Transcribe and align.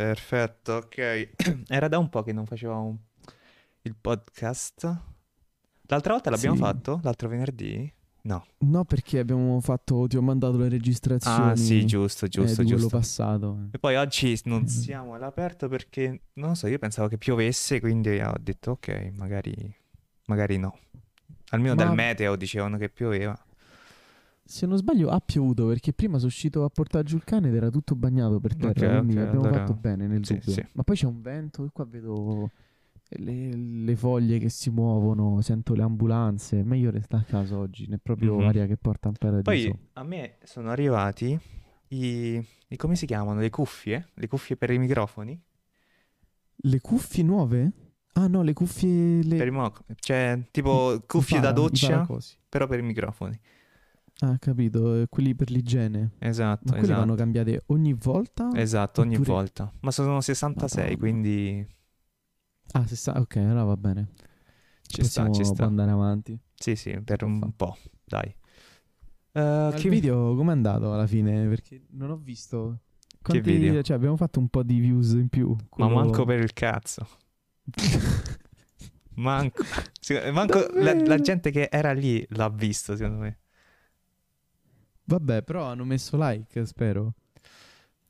Perfetto, 0.00 0.74
ok. 0.74 1.30
Era 1.68 1.88
da 1.88 1.96
un 1.96 2.10
po' 2.10 2.22
che 2.22 2.34
non 2.34 2.44
facevamo 2.44 2.98
il 3.80 3.96
podcast. 3.98 4.84
L'altra 5.86 6.12
volta 6.12 6.28
l'abbiamo 6.28 6.54
Sì. 6.54 6.60
fatto? 6.60 7.00
L'altro 7.02 7.30
venerdì? 7.30 7.90
No. 8.24 8.44
No, 8.58 8.84
perché 8.84 9.20
abbiamo 9.20 9.58
fatto, 9.62 10.06
ti 10.06 10.18
ho 10.18 10.20
mandato 10.20 10.58
le 10.58 10.68
registrazioni 10.68 11.50
Ah, 11.52 11.56
sì, 11.56 11.86
giusto, 11.86 12.26
eh, 12.26 12.28
giusto, 12.28 12.60
di 12.60 12.66
quello 12.68 12.82
giusto. 12.82 12.96
passato. 12.98 13.68
E 13.70 13.78
poi 13.78 13.96
oggi 13.96 14.38
non 14.44 14.62
Mm. 14.64 14.66
siamo 14.66 15.14
all'aperto 15.14 15.66
perché, 15.68 16.20
non 16.34 16.50
lo 16.50 16.54
so, 16.54 16.66
io 16.66 16.78
pensavo 16.78 17.08
che 17.08 17.16
piovesse, 17.16 17.80
quindi 17.80 18.18
ho 18.20 18.34
detto 18.38 18.72
ok, 18.72 19.12
magari, 19.14 19.74
magari 20.26 20.58
no. 20.58 20.78
Almeno 21.50 21.74
Ma- 21.74 21.84
dal 21.84 21.94
meteo 21.94 22.36
dicevano 22.36 22.76
che 22.76 22.90
pioveva. 22.90 23.34
Se 24.48 24.64
non 24.64 24.76
sbaglio 24.78 25.08
ha 25.10 25.18
piovuto 25.20 25.66
perché 25.66 25.92
prima 25.92 26.16
sono 26.18 26.28
uscito 26.28 26.62
a 26.64 26.68
portare 26.68 27.02
giù 27.04 27.16
il 27.16 27.24
cane 27.24 27.48
ed 27.48 27.54
era 27.56 27.68
tutto 27.68 27.96
bagnato 27.96 28.38
per 28.38 28.54
terra, 28.54 28.70
Ok, 28.98 28.98
quindi 28.98 29.16
ok, 29.18 29.26
abbiamo 29.26 29.46
allora- 29.46 29.58
fatto 29.66 29.74
bene 29.74 30.06
nel 30.06 30.24
sì, 30.24 30.34
dubbio. 30.34 30.52
sì. 30.52 30.66
Ma 30.72 30.82
poi 30.84 30.96
c'è 30.96 31.06
un 31.06 31.20
vento 31.20 31.64
e 31.64 31.68
qua 31.72 31.84
vedo 31.84 32.50
le, 33.08 33.54
le 33.56 33.96
foglie 33.96 34.38
che 34.38 34.48
si 34.48 34.70
muovono, 34.70 35.40
sento 35.40 35.74
le 35.74 35.82
ambulanze. 35.82 36.62
Meglio 36.62 36.90
restare 36.92 37.24
a 37.24 37.26
casa 37.26 37.56
oggi, 37.58 37.86
è 37.90 37.98
proprio 37.98 38.36
Mhm. 38.38 38.46
aria 38.46 38.66
che 38.66 38.76
porta 38.76 39.08
in 39.08 39.14
paradiso. 39.18 39.68
Poi 39.70 39.78
a 39.94 40.02
me 40.04 40.36
sono 40.44 40.70
arrivati 40.70 41.36
i, 41.88 42.46
i- 42.68 42.76
come 42.76 42.94
si 42.94 43.04
chiamano? 43.06 43.40
Le 43.40 43.50
cuffie? 43.50 44.10
Le 44.14 44.28
cuffie 44.28 44.56
per 44.56 44.70
i 44.70 44.78
microfoni? 44.78 45.40
Le 46.58 46.80
cuffie 46.80 47.22
nuove? 47.24 47.72
Ah 48.14 48.28
no, 48.28 48.42
le 48.42 48.52
cuffie... 48.54 49.22
Le... 49.22 49.36
Per 49.36 49.46
i 49.46 49.50
mo- 49.50 49.72
cioè, 49.96 50.40
tipo 50.50 51.02
cuffie 51.06 51.38
da 51.40 51.52
para- 51.52 51.60
i 51.66 51.68
doccia, 51.68 52.06
però 52.48 52.66
per 52.66 52.78
i 52.78 52.82
microfoni. 52.82 53.38
Ah, 54.20 54.38
capito, 54.38 55.02
eh, 55.02 55.06
quelli 55.08 55.34
per 55.34 55.50
l'igiene. 55.50 56.12
Esatto, 56.18 56.62
Ma 56.64 56.70
quelli 56.70 56.84
esatto. 56.84 57.00
vanno 57.00 57.14
cambiati 57.14 57.58
ogni 57.66 57.92
volta? 57.92 58.50
Esatto, 58.54 59.02
ogni 59.02 59.16
Oppure- 59.16 59.30
volta. 59.30 59.70
Ma 59.80 59.90
sono 59.90 60.20
66, 60.20 60.82
Madonna. 60.82 60.98
quindi 60.98 61.66
Ah, 62.72 62.86
se 62.86 62.96
sta... 62.96 63.18
ok, 63.20 63.36
allora 63.36 63.64
va 63.64 63.76
bene. 63.76 64.08
ci 64.86 65.02
sta, 65.04 65.24
Possiamo 65.24 65.34
ci 65.34 65.44
sta. 65.44 65.64
andare 65.66 65.90
avanti. 65.90 66.38
Sì, 66.54 66.76
sì, 66.76 66.98
per 67.02 67.24
un 67.24 67.40
fa. 67.40 67.50
po', 67.54 67.76
dai. 68.04 68.34
Eh, 69.32 69.40
Ma 69.40 69.72
chi- 69.74 69.86
il 69.86 69.92
video 69.92 70.34
com'è 70.34 70.52
andato 70.52 70.94
alla 70.94 71.06
fine? 71.06 71.46
Perché 71.48 71.82
non 71.90 72.10
ho 72.10 72.16
visto. 72.16 72.80
Quanti- 73.20 73.50
video? 73.50 73.82
Cioè, 73.82 73.96
abbiamo 73.96 74.16
fatto 74.16 74.38
un 74.38 74.48
po' 74.48 74.62
di 74.62 74.78
views 74.78 75.10
in 75.12 75.28
più. 75.28 75.50
Ma 75.50 75.66
Quello- 75.68 75.94
manco 75.94 76.24
per 76.24 76.38
il 76.38 76.52
cazzo. 76.54 77.06
Manco. 79.16 79.62
Manco 80.32 80.66
la, 80.74 80.94
la 80.94 81.18
gente 81.18 81.50
che 81.50 81.68
era 81.70 81.92
lì 81.92 82.24
l'ha 82.30 82.48
visto, 82.50 82.94
secondo 82.96 83.20
me. 83.22 83.38
Vabbè, 85.06 85.42
però 85.42 85.64
hanno 85.64 85.84
messo 85.84 86.16
like, 86.18 86.64
spero. 86.66 87.14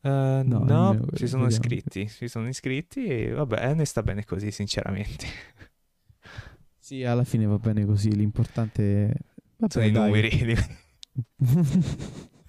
Eh, 0.00 0.42
No, 0.44 0.58
no, 0.64 0.92
nemmeno 0.92 1.06
si 1.14 1.26
sono 1.26 1.44
vediamo. 1.44 1.64
iscritti, 1.64 2.08
si 2.08 2.28
sono 2.28 2.48
iscritti 2.48 3.06
e 3.06 3.30
vabbè, 3.32 3.74
ne 3.74 3.84
sta 3.84 4.02
bene 4.02 4.24
così, 4.24 4.50
sinceramente. 4.50 5.26
Sì, 6.86 7.02
alla 7.02 7.24
fine 7.24 7.46
va 7.46 7.58
bene 7.58 7.84
così. 7.84 8.14
L'importante 8.14 9.08
è... 9.08 9.12
Vabbè, 9.56 9.72
Sono 9.72 9.86
i 9.86 9.90
dai. 9.90 10.04
numeri. 10.04 10.54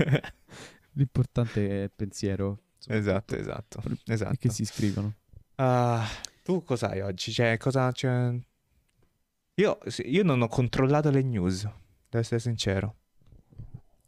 L'importante 0.93 1.69
è 1.69 1.83
il 1.83 1.91
pensiero. 1.95 2.59
esatto, 2.87 3.35
esatto, 3.35 3.81
E 4.05 4.13
esatto. 4.13 4.35
che 4.37 4.49
si 4.51 4.61
iscrivono. 4.61 5.15
Ah, 5.55 6.05
tu 6.43 6.63
cos'hai 6.63 7.01
oggi? 7.01 7.31
Cioè, 7.31 7.57
cosa 7.57 7.91
c'è? 7.91 8.31
Io, 9.55 9.79
io 10.05 10.23
non 10.23 10.41
ho 10.43 10.47
controllato 10.47 11.09
le 11.09 11.23
news, 11.23 11.63
devo 11.63 12.23
essere 12.23 12.39
sincero. 12.39 12.95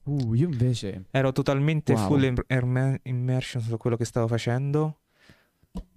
Uh, 0.10 0.34
io 0.34 0.48
invece... 0.50 1.06
Ero 1.12 1.32
totalmente 1.32 1.94
Wow. 1.94 2.08
full 2.08 2.24
im- 2.24 3.00
immersion 3.04 3.62
su 3.62 3.78
quello 3.78 3.96
che 3.96 4.06
stavo 4.06 4.28
facendo. 4.28 5.02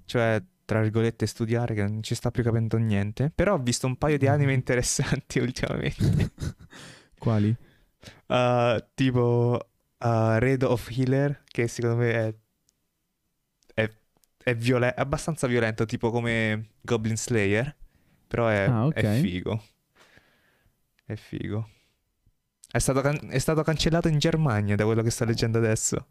Cioè, 0.04 0.42
tra 0.64 0.80
virgolette, 0.82 1.26
studiare, 1.26 1.74
che 1.74 1.82
non 1.82 2.02
ci 2.02 2.14
sta 2.14 2.30
più 2.30 2.42
capendo 2.42 2.76
niente. 2.76 3.30
Però 3.34 3.54
ho 3.54 3.58
visto 3.58 3.86
un 3.86 3.96
paio 3.96 4.18
di 4.18 4.26
anime 4.26 4.52
interessanti 4.52 5.38
ultimamente. 5.40 6.32
Quali? 7.18 7.54
Uh, 8.26 8.84
tipo 8.94 9.58
uh, 9.98 10.38
Red 10.38 10.62
of 10.64 10.88
Healer, 10.90 11.42
che 11.46 11.68
secondo 11.68 11.96
me 11.96 12.12
è, 12.12 12.34
è, 13.74 13.90
è 14.44 14.54
violen- 14.56 14.92
abbastanza 14.96 15.46
violento, 15.46 15.86
tipo 15.86 16.10
come 16.10 16.70
Goblin 16.80 17.16
Slayer. 17.16 17.74
Però 18.26 18.48
è, 18.48 18.66
Ah, 18.68 18.86
ok. 18.86 18.94
è 18.94 19.20
figo. 19.20 19.62
È 21.04 21.14
figo. 21.16 21.68
È 22.72 22.78
stato, 22.78 23.02
can- 23.02 23.28
è 23.30 23.38
stato 23.38 23.62
cancellato 23.62 24.08
in 24.08 24.18
Germania, 24.18 24.76
da 24.76 24.84
quello 24.84 25.02
che 25.02 25.10
sto 25.10 25.24
leggendo 25.24 25.58
adesso. 25.58 26.06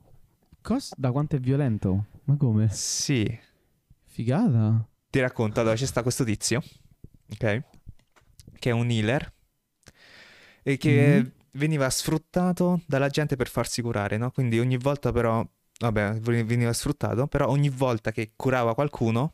Cos? 0.61 0.94
Da 0.95 1.11
quanto 1.11 1.35
è 1.35 1.39
violento? 1.39 2.05
Ma 2.25 2.38
come? 2.38 2.69
Sì. 2.69 3.39
Figata. 4.05 4.88
Ti 5.09 5.19
racconto, 5.19 5.59
allora 5.59 5.75
c'è 5.75 5.85
sta 5.85 6.03
questo 6.03 6.23
tizio, 6.23 6.61
ok? 7.31 7.61
Che 8.59 8.69
è 8.69 8.72
un 8.72 8.89
healer 8.91 9.33
e 10.63 10.77
che 10.77 11.22
Mhm. 11.23 11.31
veniva 11.53 11.89
sfruttato 11.89 12.81
dalla 12.85 13.09
gente 13.09 13.35
per 13.35 13.49
farsi 13.49 13.81
curare, 13.81 14.17
no? 14.17 14.29
Quindi 14.31 14.59
ogni 14.59 14.78
volta 14.78 15.11
però, 15.11 15.43
vabbè, 15.79 16.19
ven- 16.19 16.45
veniva 16.45 16.72
sfruttato, 16.73 17.25
però 17.28 17.47
ogni 17.49 17.69
volta 17.69 18.11
che 18.11 18.33
curava 18.35 18.75
qualcuno 18.75 19.33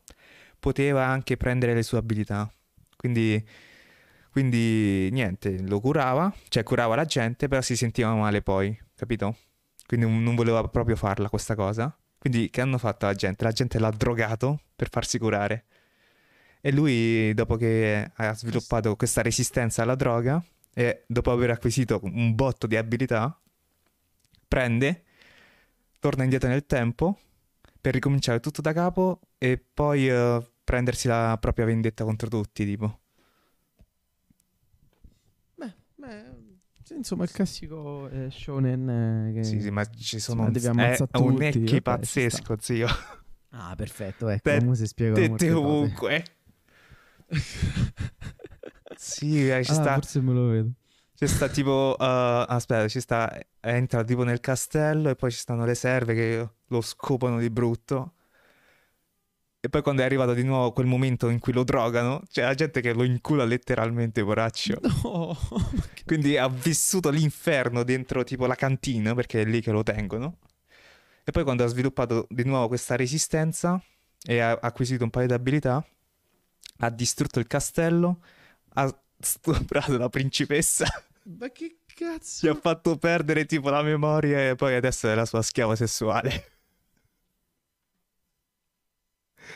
poteva 0.60 1.06
anche 1.06 1.36
prendere 1.38 1.74
le 1.74 1.84
sue 1.84 1.98
abilità. 1.98 2.50
Quindi, 2.96 3.46
quindi 4.38 5.10
niente, 5.14 5.60
lo 5.64 5.80
curava, 5.80 6.32
cioè 6.50 6.62
curava 6.62 6.94
la 6.94 7.06
gente, 7.06 7.48
però 7.48 7.60
si 7.60 7.76
sentiva 7.76 8.14
male 8.14 8.44
poi, 8.44 8.80
capito? 8.96 9.36
Quindi 9.88 10.06
non 10.06 10.36
voleva 10.36 10.64
proprio 10.68 10.96
farla 10.96 11.28
questa 11.28 11.56
cosa. 11.56 11.98
Quindi 12.20 12.52
che 12.52 12.62
hanno 12.62 12.78
fatto 12.78 13.08
la 13.08 13.16
gente? 13.16 13.44
La 13.44 13.52
gente 13.52 13.80
l'ha 13.80 13.90
drogato 13.90 14.60
per 14.76 14.90
farsi 14.92 15.18
curare. 15.18 15.66
E 16.62 16.72
lui, 16.72 17.34
dopo 17.34 17.56
che 17.56 18.12
ha 18.14 18.36
sviluppato 18.36 18.96
questa 18.96 19.24
resistenza 19.24 19.82
alla 19.82 19.96
droga 19.96 20.40
e 20.72 21.04
dopo 21.08 21.32
aver 21.32 21.50
acquisito 21.50 22.00
un 22.04 22.36
botto 22.36 22.68
di 22.68 22.76
abilità, 22.78 23.42
prende, 24.48 25.04
torna 26.00 26.22
indietro 26.22 26.48
nel 26.48 26.68
tempo 26.68 27.18
per 27.82 27.96
ricominciare 27.96 28.40
tutto 28.40 28.62
da 28.62 28.72
capo 28.72 29.20
e 29.40 29.58
poi 29.58 30.08
eh, 30.08 30.48
prendersi 30.64 31.08
la 31.08 31.36
propria 31.42 31.66
vendetta 31.66 32.04
contro 32.04 32.30
tutti, 32.30 32.66
tipo. 32.66 33.00
Beh, 35.98 36.24
insomma, 36.96 37.24
il 37.24 37.32
classico 37.32 38.08
eh, 38.10 38.30
shonen 38.32 38.90
eh, 38.90 39.34
che... 39.34 39.44
Sì, 39.44 39.62
sì, 39.62 39.70
ma 39.72 39.86
ci 39.86 40.20
sono 40.20 40.42
ma 40.42 40.48
un, 40.48 40.52
devi 40.52 40.68
è 40.68 40.68
ammazzare 40.68 41.10
un 41.18 41.36
tutti, 41.36 41.38
necchi 41.38 41.82
vabbè, 41.82 42.06
ci 42.06 42.22
pazzesco, 42.22 42.56
zio. 42.60 42.88
Ah, 43.52 43.76
perfetto, 43.76 44.28
ecco, 44.30 44.44
Te- 44.44 44.60
come 44.60 44.76
si 44.76 44.86
spiega 44.88 45.16
Tette 45.16 45.28
molte 45.28 45.58
cose. 45.58 45.86
ovunque. 45.86 46.24
Sì, 48.94 49.50
eh, 49.50 49.64
ci 49.64 49.72
Ah, 49.72 49.76
sta, 49.76 49.94
forse 49.94 50.22
me 50.22 50.34
lo 50.34 50.48
vedo. 50.48 50.72
ci 51.14 51.28
sta 51.28 51.50
tipo, 51.50 51.96
uh, 51.98 52.04
aspetta, 52.48 52.88
ci 52.88 53.00
sta, 53.02 53.32
entra 53.60 54.04
tipo 54.04 54.24
nel 54.24 54.40
castello 54.40 55.10
e 55.10 55.16
poi 55.16 55.32
ci 55.32 55.38
stanno 55.38 55.66
le 55.66 55.74
serve 55.76 56.14
che 56.14 56.50
lo 56.68 56.82
scopano 56.82 57.40
di 57.40 57.50
brutto. 57.50 58.14
E 59.68 59.70
poi 59.70 59.82
quando 59.82 60.02
è 60.02 60.06
arrivato 60.06 60.34
di 60.34 60.44
nuovo 60.44 60.72
quel 60.72 60.86
momento 60.86 61.28
in 61.28 61.40
cui 61.40 61.52
lo 61.52 61.66
drogano, 61.66 62.22
c'è 62.32 62.42
la 62.42 62.54
gente 62.54 62.80
che 62.80 62.94
lo 62.94 63.04
incula 63.04 63.44
letteralmente, 63.44 64.24
poraccio. 64.24 64.80
No, 65.04 65.38
Quindi 66.06 66.38
ha 66.38 66.48
vissuto 66.48 67.10
l'inferno 67.10 67.84
dentro 67.84 68.24
tipo 68.24 68.46
la 68.46 68.56
cantina, 68.56 69.14
perché 69.14 69.42
è 69.42 69.44
lì 69.44 69.60
che 69.60 69.72
lo 69.72 69.84
tengono. 69.84 70.38
E 71.22 71.32
poi 71.32 71.44
quando 71.44 71.66
ha 71.66 71.68
sviluppato 71.68 72.28
di 72.30 72.46
nuovo 72.46 72.70
questa 72.70 72.96
resistenza 72.96 73.78
e 74.26 74.40
ha 74.40 74.58
acquisito 74.62 75.04
un 75.04 75.10
paio 75.10 75.28
di 75.28 75.34
abilità, 75.34 75.86
ha 76.78 76.90
distrutto 76.90 77.40
il 77.40 77.48
castello, 77.48 78.22
ha 78.76 79.02
stuprato 79.20 79.98
la 79.98 80.08
principessa, 80.08 80.86
ma 81.38 81.50
che 81.50 81.80
cazzo? 81.94 82.50
ha 82.50 82.56
fatto 82.56 82.96
perdere 82.96 83.46
tipo 83.46 83.70
la 83.70 83.82
memoria 83.82 84.48
e 84.48 84.56
poi 84.56 84.76
adesso 84.76 85.10
è 85.10 85.14
la 85.14 85.26
sua 85.26 85.42
schiava 85.42 85.76
sessuale. 85.76 86.52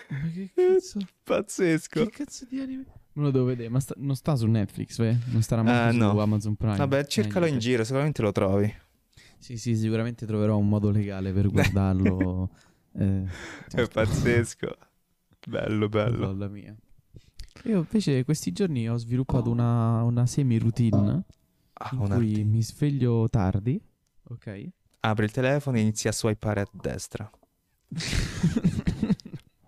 Ma 0.10 0.30
che 0.34 0.50
cazzo? 0.54 1.00
Pazzesco. 1.24 2.04
Che 2.06 2.10
cazzo 2.10 2.46
di 2.46 2.60
anime? 2.60 2.86
Me 3.14 3.24
lo 3.24 3.32
devo 3.32 3.46
vedere, 3.46 3.70
ma 3.70 3.80
sta- 3.80 3.96
non 3.98 4.16
sta 4.16 4.36
su 4.36 4.48
Netflix, 4.48 5.00
eh? 5.00 5.18
non 5.32 5.42
starà 5.42 5.64
mai 5.64 5.90
Eh, 5.90 5.92
su 5.92 5.98
no. 5.98 6.20
Amazon 6.22 6.56
Prime. 6.56 6.78
Vabbè, 6.78 7.06
cercalo 7.06 7.46
Eh, 7.46 7.50
in 7.50 7.56
niente. 7.56 7.70
giro, 7.70 7.84
sicuramente 7.84 8.22
lo 8.22 8.32
trovi. 8.32 8.74
Sì, 9.38 9.58
sì, 9.58 9.76
sicuramente 9.76 10.26
troverò 10.26 10.58
un 10.58 10.68
modo 10.70 10.90
legale 10.92 11.32
per 11.34 11.50
guardarlo. 11.52 12.50
eh, 12.94 13.26
È 13.74 13.88
pazzesco. 13.88 14.78
Bello, 15.48 15.90
bello. 15.90 16.20
Madonna 16.20 16.48
mia. 16.48 16.76
Io 17.66 17.78
invece 17.80 18.24
questi 18.24 18.52
giorni 18.54 18.90
ho 18.90 18.98
sviluppato 18.98 19.50
una, 19.52 20.04
una 20.04 20.26
semi-routine 20.26 21.24
Ah, 21.74 21.90
in 21.94 22.00
un 22.00 22.10
cui 22.10 22.32
attimo. 22.32 22.52
mi 22.52 22.64
sveglio 22.64 23.28
tardi, 23.30 23.82
ok? 24.30 24.68
Apri 25.02 25.26
il 25.26 25.32
telefono 25.32 25.78
e 25.78 25.82
inizi 25.82 26.08
a 26.08 26.12
swipeare 26.12 26.62
a 26.62 26.68
destra 26.72 27.30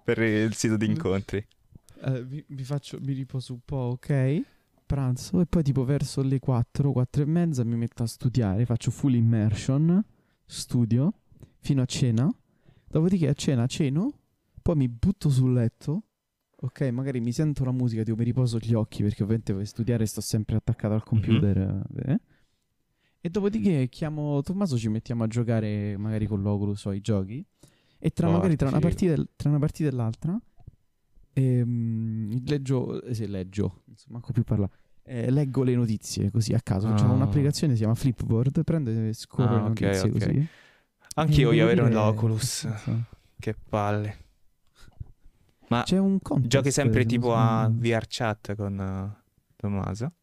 per 0.03 0.19
il 0.19 0.53
sito 0.53 0.77
di 0.77 0.85
incontri. 0.85 1.45
Eh, 2.05 2.25
mi, 2.25 2.43
mi 2.47 2.63
faccio, 2.63 2.99
mi 3.01 3.13
riposo 3.13 3.53
un 3.53 3.59
po', 3.63 3.97
ok? 3.97 4.41
Pranzo 4.85 5.39
e 5.41 5.45
poi 5.45 5.63
tipo 5.63 5.85
verso 5.85 6.21
le 6.21 6.39
4, 6.39 6.91
4 6.91 7.21
e 7.23 7.25
mezza 7.25 7.63
mi 7.63 7.75
metto 7.75 8.03
a 8.03 8.07
studiare, 8.07 8.65
faccio 8.65 8.91
full 8.91 9.13
immersion, 9.13 10.03
studio, 10.45 11.13
fino 11.59 11.81
a 11.81 11.85
cena. 11.85 12.29
Dopodiché 12.87 13.27
a 13.27 13.33
cena 13.33 13.65
ceno, 13.65 14.19
poi 14.61 14.75
mi 14.75 14.87
butto 14.89 15.29
sul 15.29 15.53
letto, 15.53 16.03
ok, 16.55 16.81
magari 16.89 17.19
mi 17.21 17.31
sento 17.31 17.63
la 17.63 17.71
musica, 17.71 18.03
tipo 18.03 18.17
mi 18.17 18.23
riposo 18.23 18.57
gli 18.59 18.73
occhi 18.73 19.01
perché 19.01 19.23
ovviamente 19.23 19.53
per 19.53 19.65
studiare 19.65 20.05
sto 20.05 20.21
sempre 20.21 20.57
attaccato 20.57 20.93
al 20.93 21.03
computer. 21.03 21.81
eh. 22.05 22.19
E 23.21 23.29
dopodiché 23.29 23.87
chiamo 23.89 24.41
Tommaso, 24.41 24.77
ci 24.77 24.89
mettiamo 24.89 25.23
a 25.23 25.27
giocare 25.27 25.95
magari 25.97 26.27
con 26.27 26.41
l'Oculus 26.41 26.85
o 26.85 26.89
ai 26.89 26.99
giochi. 27.01 27.43
E 28.05 28.09
tra 28.09 28.25
Forte, 28.27 28.31
magari 28.41 28.55
tra 28.57 28.67
una, 28.67 28.79
partita, 28.79 29.13
e- 29.13 29.27
tra 29.37 29.49
una 29.49 29.59
partita 29.59 29.87
e 29.89 29.91
l'altra, 29.93 30.37
ehm, 31.33 32.43
leggio, 32.45 33.01
eh, 33.01 33.13
sì, 33.13 33.27
leggio, 33.27 33.83
so 33.95 34.07
manco 34.09 34.31
più 34.33 34.43
parlare. 34.43 34.71
Eh, 35.03 35.31
leggo 35.31 35.63
le 35.63 35.73
notizie 35.75 36.29
così 36.31 36.53
a 36.53 36.59
caso. 36.61 36.91
C'è 36.93 37.05
Ah. 37.05 37.11
un'applicazione 37.11 37.73
che 37.73 37.77
si 37.79 37.83
chiama 37.85 37.95
Flipboard. 37.95 38.63
Prendo 38.63 38.89
e 38.89 39.13
scorro 39.13 39.55
Ah, 39.55 39.63
le 39.63 39.69
ok, 39.69 39.81
notizie 39.81 40.09
ok. 40.09 40.11
così. 40.11 40.47
Anch'io 41.15 41.47
voglio 41.49 41.63
avere 41.63 41.81
un 41.81 41.95
Oculus. 41.95 42.67
Che 43.39 43.55
palle. 43.69 44.17
Ma 45.69 45.83
C'è 45.83 45.97
un 45.97 46.19
contest, 46.21 46.49
giochi 46.49 46.71
sempre 46.71 47.01
se 47.01 47.07
non 47.07 47.15
tipo 47.17 47.35
a 47.35 47.65
sbaglio. 47.65 47.79
VR 47.79 48.05
chat 48.07 48.55
con 48.55 48.79
eh, 48.79 49.23
Tommaso? 49.55 50.13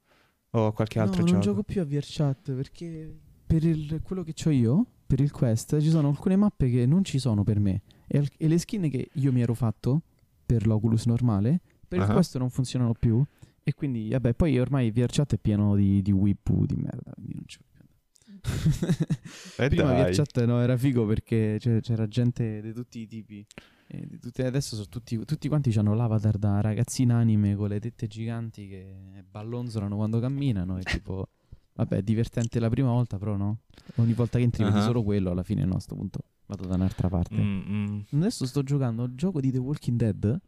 O 0.50 0.73
qualche 0.73 0.99
altro 0.99 1.21
no, 1.21 1.26
gioco? 1.26 1.33
non 1.33 1.41
gioco 1.43 1.62
più 1.62 1.81
a 1.81 1.85
VRChat 1.85 2.53
perché 2.53 3.19
per 3.47 3.65
il- 3.65 4.00
quello 4.03 4.23
che 4.23 4.35
ho 4.44 4.50
io, 4.50 4.87
per 5.11 5.19
il 5.21 5.33
Quest, 5.33 5.81
ci 5.81 5.91
sono 5.91 6.07
alcune 6.07 6.37
mappe 6.37 6.71
che 6.71 6.87
non 6.87 7.03
ci 7.03 7.19
sono 7.19 7.43
per 7.43 7.59
me. 7.59 7.83
E, 8.07 8.19
al- 8.19 8.29
e 8.37 8.47
le 8.47 8.59
skin 8.59 8.89
che 8.89 9.09
io 9.12 9.33
mi 9.33 9.41
ero 9.41 9.55
fatto 9.55 10.03
per 10.47 10.69
l'Oculus 10.69 11.07
normale, 11.07 11.61
per 11.89 11.99
il 11.99 12.07
Quest 12.07 12.39
non 12.39 12.49
funzionano 12.49 12.95
più. 12.95 13.21
E 13.65 13.75
quindi, 13.75 14.09
vabbè, 14.11 14.35
poi 14.35 14.57
ormai 14.61 14.93
VRChat 14.93 15.35
è 15.35 15.39
pieno 15.39 15.75
di, 15.75 16.01
di 16.01 16.12
whippu 16.12 16.65
di 16.65 16.77
merda, 16.77 17.11
quindi 17.15 17.35
non 17.35 17.45
ci. 17.47 17.59
Eh 19.59 19.69
Prima 19.69 19.93
dai. 19.93 20.05
VRChat 20.12 20.45
no, 20.45 20.61
era 20.61 20.77
figo 20.77 21.05
perché 21.07 21.57
c'era 21.59 22.07
gente 22.07 22.61
di 22.62 22.73
tutti 22.73 23.01
i 23.01 23.07
tipi. 23.09 23.45
E 23.89 24.09
tutti- 24.21 24.43
adesso 24.43 24.77
sono 24.77 24.87
tutti, 24.89 25.19
tutti 25.25 25.49
quanti 25.49 25.77
hanno 25.77 25.95
l'avatar 25.95 26.39
da 26.39 26.61
ragazzina 26.61 27.17
anime 27.17 27.57
con 27.57 27.69
le 27.69 27.81
tette 27.81 28.07
giganti 28.07 28.69
che 28.69 29.25
ballonzolano 29.29 29.97
quando 29.97 30.21
camminano. 30.21 30.79
E 30.79 30.83
tipo, 30.83 31.29
vabbè, 31.75 31.97
è 31.99 32.03
divertente 32.03 32.59
la 32.61 32.69
prima 32.69 32.91
volta, 32.91 33.19
però 33.19 33.37
no. 33.37 33.61
Ogni 33.97 34.13
volta 34.13 34.39
che 34.39 34.45
entri 34.45 34.65
vedi 34.65 34.79
Ah. 34.79 34.83
solo 34.83 35.03
quello, 35.03 35.31
alla 35.31 35.43
fine 35.43 35.65
no, 35.65 35.75
a 35.77 35.81
sto 35.81 35.95
punto 35.95 36.21
vado 36.47 36.67
da 36.67 36.75
un'altra 36.75 37.09
parte. 37.09 37.37
Mm, 37.41 37.61
mm. 37.69 38.01
Adesso 38.13 38.45
sto 38.47 38.63
giocando 38.63 39.03
al 39.05 39.15
gioco 39.15 39.41
di 39.41 39.51
The 39.53 39.59
Walking 39.59 39.97
Dead 39.99 40.41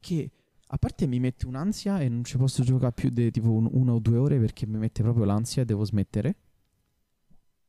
che 0.00 0.30
a 0.66 0.78
parte 0.78 1.06
mi 1.06 1.18
mette 1.20 1.46
un'ansia 1.46 2.00
e 2.00 2.08
non 2.08 2.24
ci 2.24 2.36
posso 2.38 2.62
giocare 2.62 2.92
più 2.92 3.10
di 3.10 3.30
tipo 3.30 3.50
un- 3.52 3.68
una 3.72 3.92
o 3.92 3.98
due 3.98 4.16
ore 4.16 4.38
perché 4.38 4.66
mi 4.66 4.78
mette 4.78 5.02
proprio 5.02 5.24
l'ansia 5.24 5.62
e 5.62 5.64
devo 5.64 5.84
smettere. 5.84 6.36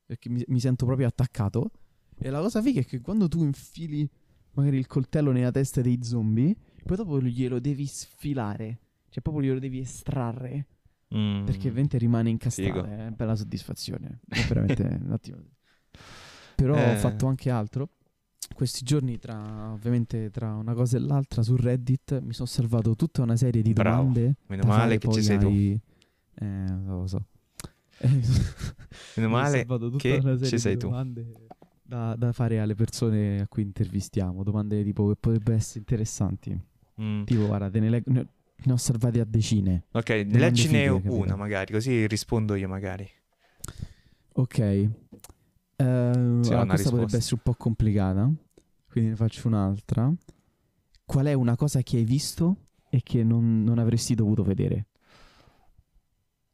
Perché 0.05 0.29
mi, 0.29 0.43
mi 0.47 0.59
sento 0.59 0.85
proprio 0.85 1.07
attaccato. 1.07 1.71
E 2.17 2.29
la 2.29 2.39
cosa 2.41 2.61
figa 2.61 2.79
è 2.81 2.85
che 2.85 3.01
quando 3.01 3.27
tu 3.27 3.43
infili 3.43 4.07
magari 4.51 4.77
il 4.77 4.87
coltello 4.87 5.31
nella 5.31 5.51
testa 5.51 5.81
dei 5.81 5.99
zombie, 6.03 6.55
poi 6.85 6.95
dopo 6.97 7.19
glielo 7.19 7.59
devi 7.59 7.85
sfilare. 7.85 8.79
Cioè 9.09 9.21
proprio 9.21 9.45
glielo 9.45 9.59
devi 9.59 9.79
estrarre. 9.79 10.67
Mm. 11.15 11.45
Perché 11.45 11.67
ovviamente 11.67 11.97
rimane 11.97 12.29
incastrato. 12.29 12.83
Figo. 12.83 12.85
È 12.85 13.09
bella 13.11 13.35
soddisfazione. 13.35 14.19
È 14.27 14.41
veramente 14.47 14.83
un 15.05 15.11
attimo. 15.11 15.37
Però 16.55 16.75
Eh. 16.75 16.93
ho 16.93 16.97
fatto 16.97 17.27
anche 17.27 17.49
altro. 17.49 17.89
Questi 18.53 18.83
giorni, 18.83 19.17
tra 19.19 19.71
ovviamente 19.71 20.29
tra 20.29 20.53
una 20.55 20.73
cosa 20.73 20.97
e 20.97 20.99
l'altra, 20.99 21.41
su 21.43 21.55
Reddit 21.55 22.19
mi 22.21 22.33
sono 22.33 22.47
salvato 22.47 22.95
tutta 22.95 23.21
una 23.23 23.35
serie 23.35 23.61
di 23.61 23.73
Bravo. 23.73 23.97
domande. 23.97 24.35
Meno 24.47 24.63
male 24.65 24.97
che 24.97 25.11
ci 25.11 25.23
sei 25.23 25.39
tu. 25.39 25.45
ai- 25.47 25.79
Eh, 26.35 26.45
non 26.45 26.99
lo 26.99 27.07
so. 27.07 27.23
Eh, 27.99 28.09
Meno 29.15 29.29
male 29.29 29.57
salvato 29.59 29.85
tutta 29.89 29.97
che 29.97 30.19
una 30.21 30.33
ci 30.37 30.43
serie 30.43 30.59
sei 30.59 30.73
di 30.73 30.79
tu. 30.79 30.87
domande 30.89 31.31
da, 31.81 32.15
da 32.15 32.31
fare 32.31 32.59
alle 32.59 32.75
persone 32.75 33.39
a 33.41 33.47
cui 33.47 33.63
intervistiamo. 33.63 34.43
Domande 34.43 34.83
tipo 34.83 35.07
che 35.09 35.15
potrebbero 35.19 35.55
essere 35.57 35.79
interessanti. 35.79 36.59
Mm. 37.01 37.23
Tipo, 37.23 37.45
guarda, 37.47 37.69
te 37.69 37.79
ne, 37.79 37.89
leggo- 37.89 38.27
ne, 38.65 38.73
ho 38.73 38.77
salvate 38.77 39.19
a 39.19 39.25
decine. 39.25 39.85
Ok, 39.91 40.07
Domande 40.13 40.39
leggine 40.39 40.79
fighe, 40.83 40.93
capito? 40.93 41.13
una 41.15 41.35
magari, 41.35 41.71
così 41.73 42.07
rispondo 42.07 42.55
io 42.55 42.67
magari. 42.67 43.09
Ok. 44.33 44.57
Eh, 44.59 44.89
allora, 45.77 46.65
questa 46.65 46.89
potrebbe 46.89 47.17
essere 47.17 47.35
un 47.35 47.41
po' 47.43 47.53
complicata. 47.55 48.29
Quindi 48.89 49.09
ne 49.11 49.15
faccio 49.15 49.47
un'altra. 49.47 50.11
Qual 51.05 51.25
è 51.25 51.33
una 51.33 51.55
cosa 51.55 51.81
che 51.81 51.97
hai 51.97 52.03
visto 52.05 52.57
e 52.89 53.01
che 53.03 53.23
non, 53.23 53.63
non 53.63 53.79
avresti 53.79 54.15
dovuto 54.15 54.43
vedere? 54.43 54.85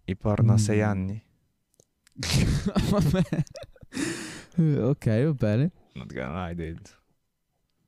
I 0.06 0.16
porno 0.16 0.54
a 0.54 0.58
sei 0.58 0.80
Mm. 0.80 0.84
anni. 0.84 1.24
Vabbè. 2.90 3.44
Ok, 4.82 5.06
va 5.24 5.34
bene. 5.34 5.72
Not 5.94 6.14
gonna 6.14 6.50
hide 6.50 6.68
it. 6.68 6.98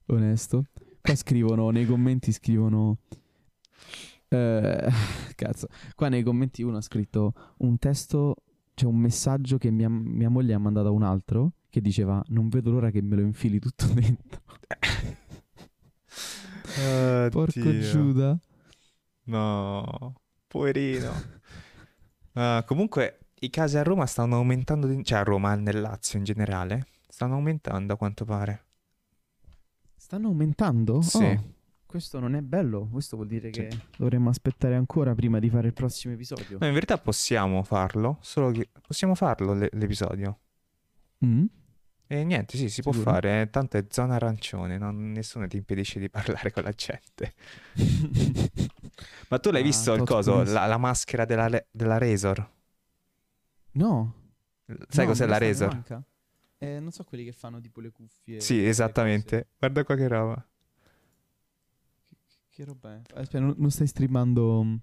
Onesto. 0.08 0.66
Qua 1.02 1.16
scrivono, 1.16 1.70
nei 1.72 1.86
commenti 1.86 2.32
scrivono... 2.32 2.98
eh, 4.32 4.90
cazzo. 5.36 5.68
Qua 5.96 6.08
nei 6.10 6.24
commenti 6.24 6.64
uno 6.64 6.78
ha 6.78 6.82
scritto 6.82 7.34
un 7.58 7.78
testo, 7.78 8.36
c'è 8.74 8.86
un 8.86 8.98
messaggio 8.98 9.58
che 9.58 9.70
mia, 9.72 9.90
mia 9.90 10.30
moglie 10.30 10.54
ha 10.54 10.60
mandato 10.60 10.88
a 10.88 10.92
un 10.92 11.04
altro 11.04 11.54
che 11.70 11.82
diceva 11.82 12.22
non 12.28 12.50
vedo 12.50 12.72
l'ora 12.72 12.90
che 12.92 13.02
me 13.02 13.16
lo 13.16 13.22
infili 13.22 13.60
tutto 13.60 13.88
dentro. 13.94 14.42
Porco 17.30 17.80
Giuda. 17.80 18.40
No, 19.26 20.14
poverino. 20.48 21.12
Ah, 22.34 22.64
comunque 22.66 23.28
i 23.42 23.50
casi 23.50 23.78
a 23.78 23.84
Roma 23.84 24.06
stanno 24.06 24.38
aumentando, 24.38 24.88
di- 24.88 25.04
cioè 25.04 25.20
a 25.20 25.24
Roma, 25.24 25.54
nel 25.56 25.82
Lazio 25.82 26.18
in 26.18 26.24
generale, 26.24 26.88
stanno 27.08 27.36
aumentando 27.36 27.94
a 27.94 27.98
quanto 27.98 28.26
pare. 28.26 28.66
Stanno 29.96 30.28
aumentando? 30.30 31.02
Sì. 31.02 31.24
Oh, 31.24 31.44
questo 31.92 32.20
non 32.20 32.34
è 32.36 32.42
bello. 32.42 32.88
Questo 32.90 33.16
vuol 33.18 33.28
dire 33.28 33.52
Sì. 33.54 33.62
che 33.62 33.70
dovremmo 33.98 34.30
aspettare 34.30 34.74
ancora 34.76 35.14
prima 35.14 35.38
di 35.38 35.50
fare 35.50 35.68
il 35.68 35.74
prossimo 35.74 36.14
episodio. 36.16 36.58
No, 36.60 36.66
in 36.66 36.74
verità 36.74 36.98
possiamo 36.98 37.62
farlo, 37.64 38.18
solo 38.22 38.50
che 38.50 38.70
possiamo 38.88 39.14
farlo 39.14 39.54
l'e- 39.54 39.70
l'episodio. 39.74 40.40
Mm? 41.26 41.46
E 42.08 42.24
niente, 42.24 42.58
sì, 42.58 42.68
si 42.70 42.82
può 42.82 42.92
Sicuro? 42.92 43.12
fare, 43.12 43.42
eh, 43.42 43.50
tanto 43.50 43.78
è 43.78 43.86
zona 43.90 44.16
arancione, 44.16 44.78
non- 44.78 45.12
nessuno 45.12 45.48
ti 45.48 45.58
impedisce 45.58 46.00
di 46.00 46.10
parlare 46.10 46.52
con 46.52 46.64
la 46.64 46.72
gente. 46.72 47.34
Ma 49.30 49.40
tu 49.40 49.52
l'hai 49.52 49.62
Ah, 49.62 49.66
visto 49.66 49.94
il 49.94 50.04
coso, 50.04 50.44
la, 50.44 50.66
la 50.66 50.78
maschera 50.78 51.26
della, 51.26 51.50
della 51.72 51.98
Razor? 51.98 52.50
No. 53.74 54.16
Sai 54.90 55.06
no, 55.06 55.12
cos'è 55.12 55.26
la 55.26 55.38
Razor? 55.38 56.04
Eh, 56.58 56.80
non 56.80 56.92
so 56.92 57.04
quelli 57.04 57.24
che 57.24 57.32
fanno 57.32 57.60
tipo 57.62 57.80
le 57.82 57.92
cuffie. 57.92 58.40
Sì, 58.42 58.66
esattamente. 58.66 59.48
Guarda 59.58 59.84
qua 59.84 59.96
che 59.96 60.08
roba. 60.08 60.46
Che 62.54 62.66
roba 62.66 62.96
è? 62.96 63.02
Aspetta, 63.16 63.40
non, 63.40 63.56
non 63.58 63.72
stai 63.72 63.88
streamando 63.88 64.64
mm, 64.64 64.76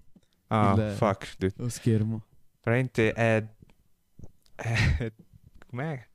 Ah, 0.47 0.73
Il- 0.75 0.95
fuck, 0.95 1.35
dude. 1.37 1.53
lo 1.57 1.69
schermo. 1.69 2.25
Veramente 2.63 3.13
è... 3.13 3.47
è... 4.55 5.13
Com'è? 5.67 6.07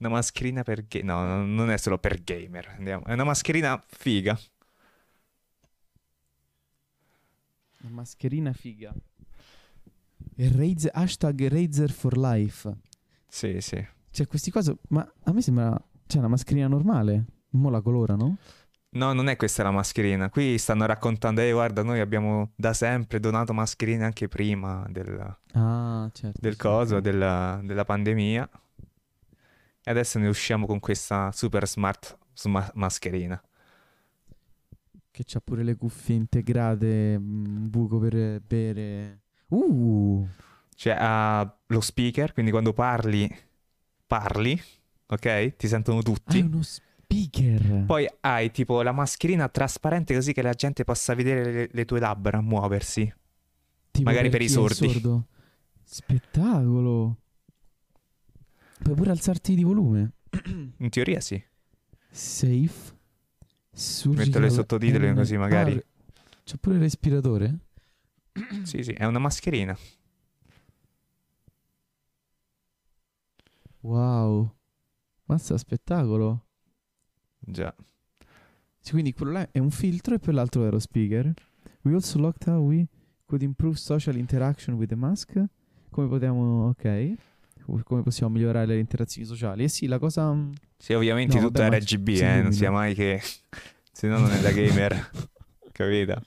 Una 0.00 0.08
mascherina 0.10 0.62
per... 0.62 0.86
Ga- 0.86 1.02
no, 1.02 1.24
no, 1.24 1.46
non 1.46 1.70
è 1.70 1.78
solo 1.78 1.98
per 1.98 2.22
gamer. 2.22 2.74
Andiamo. 2.76 3.04
È 3.06 3.12
una 3.14 3.24
mascherina 3.24 3.82
figa. 3.88 4.38
Una 7.82 7.92
mascherina 7.94 8.52
figa. 8.52 8.94
E 10.36 10.48
Razer, 10.52 10.90
hashtag 10.94 11.46
Razer 11.48 11.90
for 11.90 12.16
Life. 12.18 12.70
Sì, 13.26 13.60
sì. 13.60 13.84
Cioè, 14.10 14.26
questi 14.26 14.50
cose. 14.50 14.76
Ma 14.88 15.10
a 15.24 15.32
me 15.32 15.40
sembra. 15.40 15.74
Cioè, 16.06 16.18
una 16.18 16.28
mascherina 16.28 16.68
normale. 16.68 17.24
Mo 17.50 17.70
la 17.70 17.80
colorano? 17.80 18.36
No, 18.90 19.12
non 19.12 19.28
è 19.28 19.36
questa 19.36 19.62
la 19.62 19.70
mascherina. 19.70 20.30
Qui 20.30 20.56
stanno 20.56 20.86
raccontando, 20.86 21.40
eh, 21.42 21.52
guarda, 21.52 21.82
noi 21.82 22.00
abbiamo 22.00 22.52
da 22.56 22.72
sempre 22.72 23.20
donato 23.20 23.52
mascherine 23.52 24.04
anche 24.04 24.28
prima 24.28 24.86
del, 24.88 25.36
Ah, 25.52 26.08
certo. 26.12 26.40
del 26.40 26.52
sì, 26.52 26.58
coso, 26.58 27.00
della, 27.00 27.60
della 27.62 27.84
pandemia. 27.84 28.48
E 29.84 29.90
adesso 29.90 30.18
ne 30.18 30.28
usciamo 30.28 30.66
con 30.66 30.80
questa 30.80 31.30
super 31.32 31.66
smart 31.68 32.16
sma- 32.32 32.70
mascherina. 32.74 33.40
Che 35.10 35.24
c'ha 35.26 35.40
pure 35.40 35.62
le 35.62 35.76
cuffie 35.76 36.14
integrate. 36.16 37.14
Un 37.18 37.68
buco 37.68 37.98
per 37.98 38.40
bere. 38.40 39.20
Uh! 39.48 40.26
Cioè, 40.74 40.96
ha 40.98 41.56
lo 41.66 41.80
speaker, 41.80 42.32
quindi 42.32 42.50
quando 42.52 42.72
parli, 42.72 43.28
parli, 44.06 44.60
ok? 45.06 45.56
Ti 45.56 45.68
sentono 45.68 45.98
Ah, 45.98 46.00
è 46.00 46.04
tutti. 46.04 46.40
uno 46.40 46.62
speaker. 46.62 46.86
Poi 47.86 48.06
hai 48.20 48.50
tipo 48.50 48.82
la 48.82 48.92
mascherina 48.92 49.48
trasparente 49.48 50.14
così 50.14 50.34
che 50.34 50.42
la 50.42 50.52
gente 50.52 50.84
possa 50.84 51.14
vedere 51.14 51.52
le, 51.52 51.68
le 51.72 51.84
tue 51.86 52.00
labbra 52.00 52.40
muoversi. 52.42 53.10
Tipo 53.90 54.08
magari 54.08 54.28
per 54.28 54.42
i 54.42 54.46
chi 54.46 54.52
è 54.52 54.54
sordi. 54.54 55.02
Spettacolo. 55.84 57.16
Puoi 58.82 58.94
pure 58.94 59.10
alzarti 59.10 59.54
di 59.54 59.64
volume. 59.64 60.12
In 60.76 60.88
teoria 60.90 61.20
sì. 61.20 61.42
Safe. 62.10 62.96
Surgical 63.72 64.26
Metto 64.26 64.38
le 64.40 64.50
sottotitoli 64.50 65.14
così 65.14 65.36
magari. 65.36 65.72
Ah, 65.76 65.84
c'ha 66.44 66.56
pure 66.60 66.76
il 66.76 66.82
respiratore? 66.82 67.58
Sì, 68.64 68.82
sì, 68.82 68.92
è 68.92 69.04
una 69.04 69.18
mascherina. 69.18 69.76
Wow. 73.80 74.54
Mazza, 75.24 75.56
spettacolo. 75.56 76.47
Già. 77.38 77.74
Cioè, 78.80 78.92
quindi 78.92 79.12
quello 79.12 79.32
là 79.32 79.48
è 79.50 79.58
un 79.58 79.70
filtro 79.70 80.14
e 80.14 80.18
poi 80.18 80.34
l'altro 80.34 80.66
è 80.66 80.70
lo 80.70 80.78
speaker. 80.78 81.32
We 81.82 81.92
also 81.94 82.18
looked 82.18 82.46
how 82.46 82.62
we 82.64 82.86
could 83.26 83.42
improve 83.42 83.76
social 83.76 84.16
interaction 84.16 84.76
with 84.76 84.88
the 84.88 84.94
mask. 84.96 85.32
Come 85.90 86.08
potevamo, 86.08 86.68
ok. 86.68 87.12
Come 87.84 88.02
possiamo 88.02 88.32
migliorare 88.32 88.66
le 88.66 88.78
interazioni 88.78 89.26
sociali? 89.26 89.64
E 89.64 89.68
sì, 89.68 89.86
la 89.86 89.98
cosa... 89.98 90.32
mm, 90.32 90.52
Sì, 90.78 90.94
ovviamente 90.94 91.36
No, 91.36 91.46
tutto 91.48 91.60
vabbè, 91.60 91.80
RGB, 91.80 92.08
eh, 92.08 92.40
non 92.42 92.52
sia 92.52 92.70
mai 92.70 92.94
che... 92.94 93.20
Se 93.92 94.06
no 94.06 94.18
non 94.18 94.30
è 94.30 94.40
da 94.40 94.52
gamer, 94.52 95.10
capito? 95.72 96.22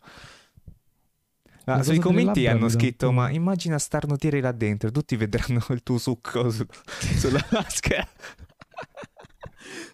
Ah, 1.66 1.82
sui 1.84 2.00
commenti 2.00 2.46
hanno 2.48 2.68
scritto, 2.70 3.12
ma 3.12 3.30
immagina 3.30 3.80
starnutire 3.80 4.42
là 4.42 4.52
dentro, 4.52 4.92
tutti 4.92 5.16
vedranno 5.16 5.64
il 5.70 5.82
tuo 5.84 5.98
succo 5.98 6.50
su- 6.50 6.66
sulla 7.18 7.44
maschera. 7.52 8.06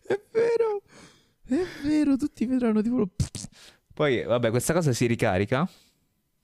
È 0.08 0.20
vero! 0.32 0.82
È 1.48 1.64
vero, 1.84 2.18
tutti 2.18 2.46
vedranno 2.46 2.82
tipo... 2.82 3.10
Poi, 3.94 4.24
vabbè, 4.24 4.50
questa 4.50 4.74
cosa 4.74 4.92
si 4.92 5.06
ricarica 5.06 5.68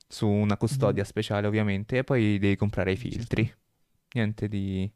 su 0.08 0.28
una 0.28 0.58
custodia 0.58 1.04
speciale, 1.04 1.46
ovviamente, 1.46 1.98
e 1.98 2.04
poi 2.04 2.40
devi 2.40 2.56
comprare 2.56 2.94
i 2.94 2.98
filtri. 2.98 3.54
Niente 4.14 4.48
di... 4.48 4.90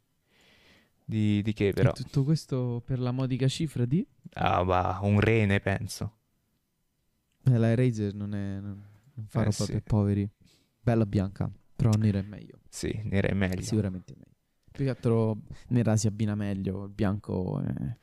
Di, 1.04 1.42
di 1.42 1.54
che, 1.54 1.72
però? 1.74 1.92
E 1.92 1.94
tutto 1.94 2.24
questo 2.24 2.82
per 2.86 3.00
la 3.00 3.12
modica 3.12 3.48
cifra 3.48 3.86
di... 3.86 4.06
Ah, 4.34 4.64
va, 4.64 5.00
un 5.02 5.20
rene, 5.20 5.60
penso. 5.60 6.18
Eh, 7.44 7.58
la 7.58 7.76
Razer 7.76 8.14
non, 8.14 8.34
è, 8.34 8.60
non, 8.60 8.84
non 9.14 9.26
fa 9.28 9.42
Eh, 9.42 9.44
roba 9.44 9.52
sì. 9.52 9.72
per 9.72 9.84
poveri. 9.84 10.30
Bella 10.82 11.06
bianca, 11.06 11.50
però 11.76 11.92
nera 11.98 12.20
è 12.20 12.24
meglio. 12.24 12.60
Sì, 12.70 13.02
nera 13.04 13.28
è 13.28 13.34
meglio. 13.34 13.62
Sicuramente 13.62 14.14
meglio. 14.16 14.36
Più 14.72 14.84
che 14.84 14.90
altro 14.90 15.38
nera 15.70 15.96
si 15.98 16.08
abbina 16.08 16.36
meglio, 16.36 16.86
il 16.86 16.92
bianco... 16.92 17.62
eh, 17.62 17.98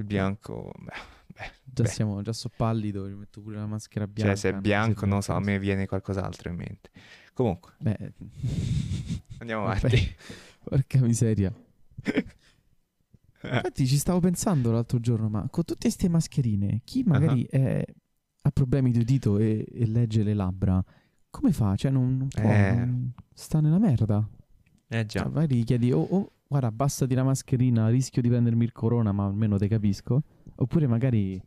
Il 0.00 0.06
bianco, 0.06 0.72
beh, 0.78 0.92
beh, 1.26 1.50
già, 1.64 1.82
beh. 1.82 1.88
siamo, 1.88 2.22
già 2.22 2.32
so 2.32 2.50
pallido, 2.54 3.04
mi 3.06 3.14
metto 3.14 3.40
pure 3.40 3.56
la 3.56 3.66
maschera 3.66 4.06
bianca. 4.06 4.32
Cioè, 4.34 4.40
se 4.40 4.48
è 4.48 4.52
non 4.52 4.60
bianco, 4.62 4.92
serve 5.00 5.06
non 5.06 5.22
so, 5.22 5.32
a 5.34 5.40
me 5.40 5.58
viene 5.58 5.86
qualcos'altro 5.86 6.48
in 6.50 6.56
mente. 6.56 6.90
Comunque, 7.32 7.72
Beh, 7.78 8.12
andiamo 9.38 9.64
Vabbè. 9.64 9.76
avanti. 9.78 10.14
porca 10.64 11.00
miseria. 11.00 11.52
Infatti 13.42 13.86
ci 13.86 13.96
stavo 13.96 14.20
pensando 14.20 14.70
l'altro 14.70 15.00
giorno, 15.00 15.28
ma 15.28 15.40
con 15.50 15.64
tutte 15.64 15.80
queste 15.82 16.08
mascherine, 16.08 16.82
chi 16.84 17.02
magari 17.04 17.44
è- 17.44 17.84
ha 18.42 18.50
problemi 18.50 18.90
di 18.90 18.98
udito 18.98 19.38
e, 19.38 19.66
e 19.70 19.86
legge 19.86 20.22
le 20.22 20.34
labbra, 20.34 20.82
come 21.30 21.52
fa? 21.52 21.74
Cioè 21.76 21.90
non, 21.90 22.16
non 22.18 22.28
può, 22.28 22.50
Eh. 22.50 22.74
non- 22.74 23.12
sta 23.32 23.60
nella 23.60 23.78
merda. 23.78 24.26
Eh 24.88 25.06
già. 25.06 25.22
Cioè, 25.22 25.30
magari 25.30 25.56
gli 25.56 25.64
chiedi, 25.64 25.90
oh, 25.92 26.00
oh, 26.02 26.32
guarda, 26.50 26.66
abbassati 26.66 27.14
la 27.14 27.22
mascherina, 27.22 27.88
rischio 27.88 28.20
di 28.20 28.28
prendermi 28.28 28.64
il 28.64 28.72
corona, 28.72 29.12
ma 29.12 29.24
almeno 29.24 29.56
te 29.56 29.68
capisco. 29.68 30.22
Oppure 30.56 30.88
magari, 30.88 31.40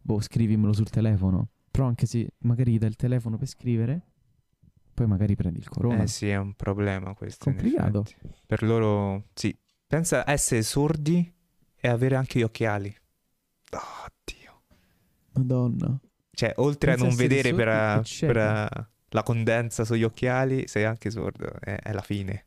boh, 0.00 0.18
scrivimelo 0.18 0.72
sul 0.72 0.88
telefono. 0.88 1.50
Però 1.70 1.86
anche 1.86 2.06
se 2.06 2.30
magari 2.38 2.72
gli 2.72 2.78
dai 2.78 2.88
il 2.88 2.96
telefono 2.96 3.36
per 3.36 3.48
scrivere, 3.48 4.00
poi 4.94 5.06
magari 5.06 5.36
prendi 5.36 5.58
il 5.58 5.68
corona. 5.68 6.02
Eh 6.02 6.06
sì, 6.06 6.30
è 6.30 6.36
un 6.36 6.54
problema 6.54 7.12
questo. 7.12 7.44
Complicato. 7.44 8.06
Per 8.46 8.62
loro, 8.62 9.26
sì. 9.34 9.54
Pensa 9.86 10.24
a 10.24 10.32
essere 10.32 10.62
sordi 10.62 11.30
e 11.78 11.88
avere 11.88 12.16
anche 12.16 12.38
gli 12.38 12.42
occhiali. 12.42 12.96
Oh, 13.72 14.06
Dio. 14.24 14.62
Madonna. 15.34 16.00
Cioè, 16.30 16.54
oltre 16.56 16.92
Pensa 16.92 17.04
a 17.04 17.08
non 17.08 17.16
vedere 17.16 17.52
per, 17.52 17.68
sordi 17.68 17.90
e 17.90 17.94
per, 17.94 18.04
ciechi. 18.06 18.38
eh, 18.38 18.86
la 19.10 19.22
condensa 19.22 19.84
sugli 19.84 20.02
occhiali, 20.02 20.66
sei 20.66 20.84
anche 20.84 21.10
sordo. 21.10 21.52
È, 21.60 21.76
è 21.76 21.92
la 21.92 22.00
fine. 22.00 22.45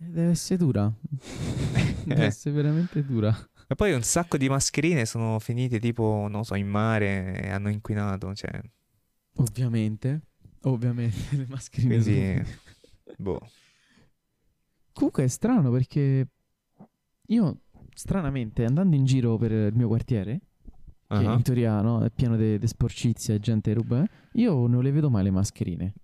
Deve 0.00 0.30
essere 0.30 0.58
dura. 0.58 0.92
Deve 2.04 2.24
essere 2.24 2.54
veramente 2.54 3.04
dura. 3.04 3.36
E 3.66 3.74
poi 3.74 3.92
un 3.92 4.02
sacco 4.02 4.36
di 4.36 4.48
mascherine 4.48 5.04
sono 5.04 5.38
finite 5.40 5.78
tipo, 5.80 6.26
non 6.30 6.44
so, 6.44 6.54
in 6.54 6.68
mare 6.68 7.42
e 7.42 7.50
hanno 7.50 7.68
inquinato. 7.68 8.34
Cioè, 8.34 8.60
Ovviamente. 9.36 10.22
Ovviamente 10.62 11.36
le 11.36 11.46
mascherine 11.48 12.00
quindi, 12.02 12.44
sono- 12.44 13.14
boh. 13.18 13.40
Comunque 14.92 15.24
è 15.24 15.28
strano 15.28 15.70
perché 15.70 16.28
io, 17.26 17.60
stranamente, 17.94 18.64
andando 18.64 18.96
in 18.96 19.04
giro 19.04 19.36
per 19.36 19.52
il 19.52 19.74
mio 19.74 19.88
quartiere, 19.88 20.40
che 21.06 21.14
Ah. 21.14 21.32
in 21.34 21.42
teoria 21.42 21.80
no, 21.80 22.02
è 22.04 22.10
pieno 22.10 22.36
di 22.36 22.58
sporcizia 22.66 23.34
e 23.34 23.38
gente 23.40 23.72
ruba, 23.74 24.04
io 24.32 24.66
non 24.66 24.82
le 24.82 24.90
vedo 24.90 25.10
mai 25.10 25.22
le 25.24 25.30
mascherine. 25.30 25.94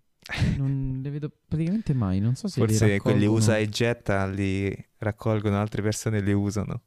Non 0.57 1.00
le 1.02 1.11
vedo 1.11 1.31
praticamente 1.47 1.93
mai. 1.93 2.21
Non 2.21 2.35
so 2.35 2.49
se 2.49 2.61
Forse 2.61 2.99
quelli 2.99 3.26
usa 3.26 3.59
e 3.59 3.69
getta 3.69 4.26
li 4.26 4.75
raccolgono, 4.99 5.59
altre 5.61 5.83
persone 5.83 6.21
le 6.21 6.33
usano. 6.33 6.83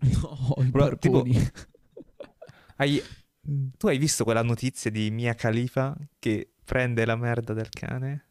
No, 0.00 0.54
i 0.62 0.70
Però, 0.70 0.96
tipo-. 0.96 1.24
Hai- 2.76 3.02
tu 3.76 3.86
hai 3.86 3.98
visto 3.98 4.24
quella 4.24 4.42
notizia 4.42 4.90
di 4.90 5.10
Mia 5.10 5.34
Khalifa 5.34 5.96
che 6.18 6.52
prende 6.64 7.04
la 7.04 7.16
merda 7.16 7.52
del 7.52 7.68
cane, 7.68 8.26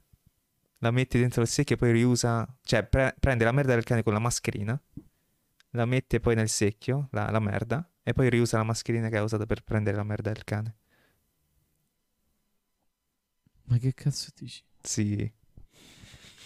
la 0.80 0.92
mette 0.92 1.20
dentro 1.20 1.42
il 1.42 1.48
secchio 1.48 1.76
e 1.76 1.78
poi 1.78 1.92
riusa, 1.92 2.48
cioè 2.64 2.86
pre- 2.86 3.16
prende 3.20 3.44
la 3.44 3.52
merda 3.52 3.74
del 3.74 3.84
cane 3.84 4.02
con 4.04 4.14
la 4.14 4.20
mascherina, 4.20 4.82
la 5.72 5.86
mette 5.86 6.20
poi 6.20 6.36
nel 6.36 6.50
secchio, 6.50 7.10
la, 7.12 7.30
la 7.30 7.40
merda, 7.40 7.88
e 8.02 8.14
poi 8.14 8.30
riusa 8.30 8.58
la 8.58 8.64
mascherina 8.64 9.10
che 9.10 9.18
ha 9.18 9.24
usato 9.24 9.46
per 9.46 9.64
prendere 9.64 9.98
la 9.98 10.04
merda 10.04 10.32
del 10.32 10.44
cane. 10.44 10.78
Ma 13.70 13.78
che 13.78 13.94
cazzo 13.94 14.30
dici? 14.36 14.64
Sì. 14.82 15.32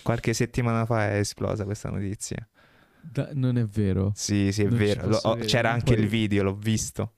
Qualche 0.02 0.34
settimana 0.34 0.86
fa 0.86 1.10
è 1.10 1.18
esplosa 1.20 1.64
questa 1.64 1.90
notizia. 1.90 2.48
Da- 3.02 3.30
non 3.34 3.58
è 3.58 3.66
vero. 3.66 4.12
Sì, 4.16 4.52
sì, 4.52 4.64
è 4.64 4.68
Non 4.68 4.78
vero. 4.78 5.08
Lo- 5.08 5.20
credere, 5.20 5.46
c'era 5.46 5.72
anche 5.72 5.94
il 5.94 6.08
video, 6.08 6.44
l'ho 6.44 6.56
visto. 6.56 7.14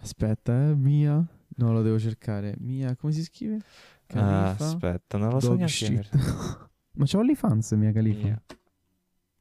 Aspetta, 0.00 0.68
eh, 0.68 0.74
Mia. 0.74 1.24
No, 1.56 1.72
lo 1.72 1.82
devo 1.82 1.98
cercare. 1.98 2.54
Mia, 2.58 2.94
come 2.96 3.12
si 3.12 3.24
scrive? 3.24 3.58
Ah, 4.14 4.50
aspetta, 4.50 5.18
non 5.18 5.30
lo 5.30 5.40
so 5.40 5.54
neanche. 5.54 6.08
Ma 6.98 7.04
c'ho 7.04 7.18
OnlyFans, 7.18 7.72
Mia 7.72 7.92
Khalifa. 7.92 8.22
Mia. 8.26 8.42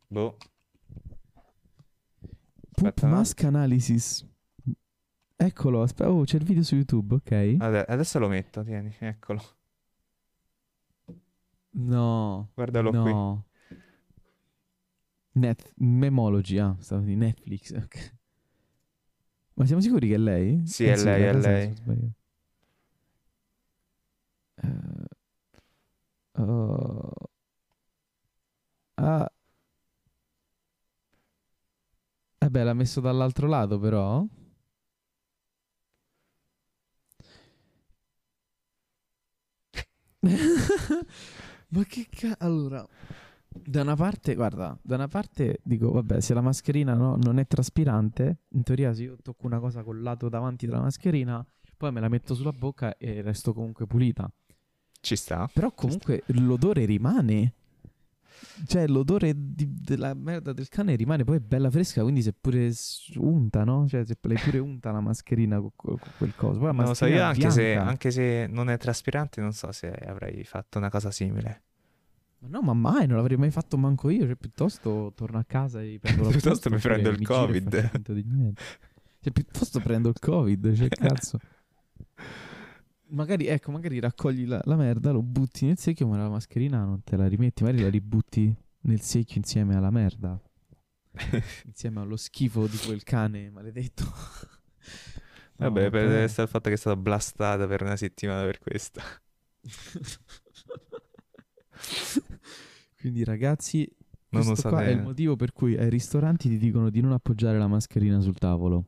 Boh. 0.08 0.38
Poop 2.72 3.04
mask 3.04 3.44
analysis. 3.44 4.27
Eccolo, 5.40 5.84
aspetta. 5.84 6.10
Oh, 6.12 6.24
c'è 6.24 6.38
il 6.38 6.44
video 6.44 6.64
su 6.64 6.76
YouTube, 6.76 7.16
ok? 7.16 7.56
Ade- 7.60 7.86
Adesso 7.86 8.18
lo 8.20 8.28
metto, 8.28 8.64
tieni, 8.64 8.94
eccolo. 9.00 9.42
No. 11.74 12.50
Guardalo 12.56 12.90
qui. 12.90 13.12
no. 13.14 13.46
Net, 15.36 15.72
Memology, 15.78 16.58
ah, 16.58 16.76
stavo 16.80 17.04
di 17.04 17.16
Netflix. 17.16 17.72
Ma 19.54 19.66
siamo 19.66 19.82
sicuri 19.82 20.08
che 20.08 20.16
è 20.16 20.18
lei? 20.18 20.66
Sì, 20.66 20.86
Eh 20.86 20.94
è 20.94 20.98
lei, 21.04 21.24
è 21.24 21.34
lei. 21.34 21.76
Eh, 24.64 26.42
oh. 26.42 27.12
Ah. 28.98 29.30
Eh 32.40 32.50
beh, 32.50 32.64
l'ha 32.64 32.74
messo 32.74 33.00
dall'altro 33.02 33.48
lato 33.48 33.78
però. 33.80 34.26
Ma 41.70 41.84
che 41.84 42.08
ca... 42.10 42.36
Allora, 42.40 42.86
da 43.48 43.82
una 43.82 43.96
parte, 43.96 44.36
guarda, 44.36 44.78
da 44.82 44.96
una 44.96 45.08
parte 45.08 45.60
dico, 45.64 45.92
vabbè, 45.92 46.22
se 46.22 46.34
la 46.34 46.42
mascherina 46.42 46.94
no, 46.94 47.18
non 47.18 47.40
è 47.40 47.48
traspirante, 47.48 48.44
in 48.50 48.64
teoria 48.64 48.94
se 48.94 49.04
io 49.04 49.18
tocco 49.22 49.46
una 49.46 49.60
cosa 49.60 49.84
col 49.84 50.02
lato 50.02 50.30
davanti 50.30 50.66
della 50.66 50.82
mascherina, 50.82 51.46
poi 51.76 51.92
me 51.92 52.00
la 52.00 52.10
metto 52.10 52.34
sulla 52.34 52.52
bocca 52.52 52.98
e 52.98 53.22
resto 53.22 53.54
comunque 53.54 53.86
pulita. 53.86 54.32
Ci 55.00 55.16
sta. 55.16 55.50
Però 55.54 55.72
comunque 55.72 56.24
l'odore 56.28 56.86
rimane. 56.86 57.54
Cioè, 58.66 58.88
l'odore 58.88 59.34
di- 59.36 59.72
della 59.82 60.14
merda 60.14 60.54
del 60.54 60.68
cane 60.68 60.96
rimane 60.96 61.24
poi 61.24 61.40
bella 61.40 61.70
fresca, 61.70 62.02
quindi 62.02 62.22
se 62.22 62.34
pure 62.34 62.72
unta, 63.16 63.64
no? 63.64 63.88
Cioè, 63.88 64.06
se 64.06 64.18
l'hai 64.22 64.38
pure 64.38 64.60
unta 64.60 64.92
la 64.92 65.00
mascherina 65.00 65.60
con, 65.60 65.72
con 65.76 65.98
quel 66.18 66.34
coso. 66.36 66.60
Poi 66.60 66.74
Non 66.74 66.86
lo 66.86 66.94
so, 66.94 67.06
io 67.06 67.24
anche 67.24 67.50
se, 67.52 67.76
anche 67.76 68.12
se 68.12 68.48
non 68.50 68.70
è 68.70 68.78
traspirante, 68.78 69.42
non 69.42 69.54
so 69.54 69.72
se 69.72 69.90
avrei 69.92 70.44
fatto 70.44 70.78
una 70.78 70.90
cosa 70.90 71.12
simile. 71.12 71.64
Ma 72.40 72.48
no, 72.50 72.62
ma 72.62 72.74
mai, 72.74 73.08
non 73.08 73.18
l'avrei 73.18 73.38
mai 73.38 73.52
fatto 73.52 73.78
manco 73.78 74.10
io. 74.10 74.26
Cioè, 74.26 74.36
piuttosto 74.36 75.12
torno 75.16 75.40
a 75.40 75.44
casa 75.44 75.82
e 75.82 75.98
prendo 76.00 76.24
la 76.24 76.30
Piuttosto 76.32 76.70
mi 76.70 76.78
prendo 76.78 77.10
il 77.10 77.18
mi 77.20 77.26
Covid. 77.26 77.92
Cioè, 79.20 79.32
piuttosto 79.32 79.80
prendo 79.80 80.10
il 80.10 80.20
Covid, 80.20 80.74
cioè, 80.74 80.88
cazzo. 80.90 81.40
Magari, 83.10 83.48
ecco, 83.48 83.72
magari 83.72 84.00
raccogli 84.00 84.46
la, 84.46 84.60
la 84.66 84.76
merda, 84.76 85.12
lo 85.12 85.22
butti 85.22 85.66
nel 85.66 85.78
secchio, 85.78 86.08
ma 86.08 86.18
la 86.18 86.30
mascherina 86.30 86.84
non 86.84 87.04
te 87.04 87.16
la 87.16 87.28
rimetti. 87.28 87.64
Magari 87.64 87.84
la 87.84 87.90
ributti 87.90 88.54
nel 88.82 89.02
secchio 89.02 89.38
insieme 89.38 89.76
alla 89.76 89.92
merda. 89.92 90.40
insieme 91.66 92.02
allo 92.02 92.18
schifo 92.18 92.68
di 92.68 92.78
quel 92.86 93.04
cane 93.04 93.50
maledetto. 93.50 94.04
No, 95.60 95.72
Vabbè, 95.72 95.90
per 95.90 96.08
però- 96.08 96.24
il 96.24 96.30
fatto 96.30 96.70
che 96.70 96.74
è 96.74 96.78
stata 96.78 96.96
blastata 96.96 97.66
per 97.68 97.82
una 97.82 97.96
settimana 97.96 98.44
per 98.44 98.60
questa. 98.60 99.02
Quindi 103.00 103.24
ragazzi, 103.24 103.90
Non 104.30 104.46
questo 104.46 104.70
qua 104.70 104.84
è 104.84 104.90
il 104.90 105.02
motivo 105.02 105.36
per 105.36 105.54
cui 105.54 105.78
ai 105.78 105.90
ristoranti 105.90 106.50
ti 106.50 106.58
dicono 106.58 106.90
di 106.90 107.02
non 107.02 107.12
appoggiare 107.14 107.58
la 107.58 107.68
mascherina 107.68 108.20
sul 108.20 108.38
tavolo. 108.38 108.86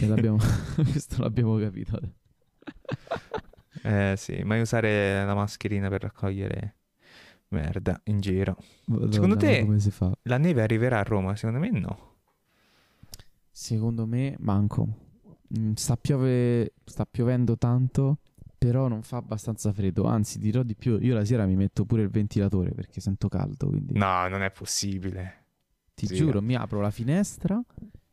E 0.00 0.06
l'abbiamo- 0.06 0.38
questo 0.90 1.22
l'abbiamo 1.22 1.58
capito. 1.58 2.00
Eh 3.84 4.14
sì, 4.16 4.42
mai 4.44 4.60
usare 4.62 5.24
la 5.24 5.34
mascherina 5.34 5.88
per 5.90 6.02
raccogliere 6.02 6.76
merda 7.48 8.00
in 8.04 8.20
giro. 8.20 8.56
Madonna, 8.86 9.36
te- 9.36 9.78
si 9.78 9.90
fa? 9.90 10.16
La 10.22 10.38
neve 10.38 10.62
arriverà 10.62 11.00
a 11.00 11.02
Roma? 11.02 11.36
Secondo 11.36 11.60
me 11.60 11.70
no. 11.70 12.12
Secondo 13.50 14.06
me 14.06 14.34
manco. 14.40 14.88
Mm, 15.58 15.74
sta, 15.74 15.96
piove, 15.96 16.72
sta 16.84 17.06
piovendo 17.06 17.56
tanto, 17.56 18.18
però 18.58 18.88
non 18.88 19.02
fa 19.02 19.18
abbastanza 19.18 19.72
freddo. 19.72 20.04
Anzi, 20.04 20.38
dirò 20.38 20.62
di 20.62 20.74
più, 20.74 20.98
io 21.00 21.14
la 21.14 21.24
sera 21.24 21.46
mi 21.46 21.54
metto 21.54 21.84
pure 21.84 22.02
il 22.02 22.08
ventilatore 22.10 22.72
perché 22.72 23.00
sento 23.00 23.28
caldo, 23.28 23.68
quindi 23.68 23.92
No, 23.94 24.26
non 24.28 24.42
è 24.42 24.50
possibile. 24.50 25.42
ti 25.94 26.06
zio. 26.06 26.16
giuro, 26.16 26.40
mi 26.42 26.54
apro 26.56 26.80
la 26.80 26.90
finestra 26.90 27.62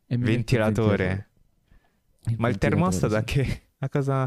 e 0.06 0.18
mi 0.18 0.24
metto 0.24 0.24
il 0.26 0.26
Ventilatore. 0.26 1.30
Il 2.26 2.36
Ma 2.38 2.48
il 2.50 2.54
ventilatore, 2.54 2.58
termostato 2.58 3.16
a 3.16 3.20
sì. 3.20 3.26
che, 3.26 3.62
a 3.80 3.90
cosa, 3.90 4.22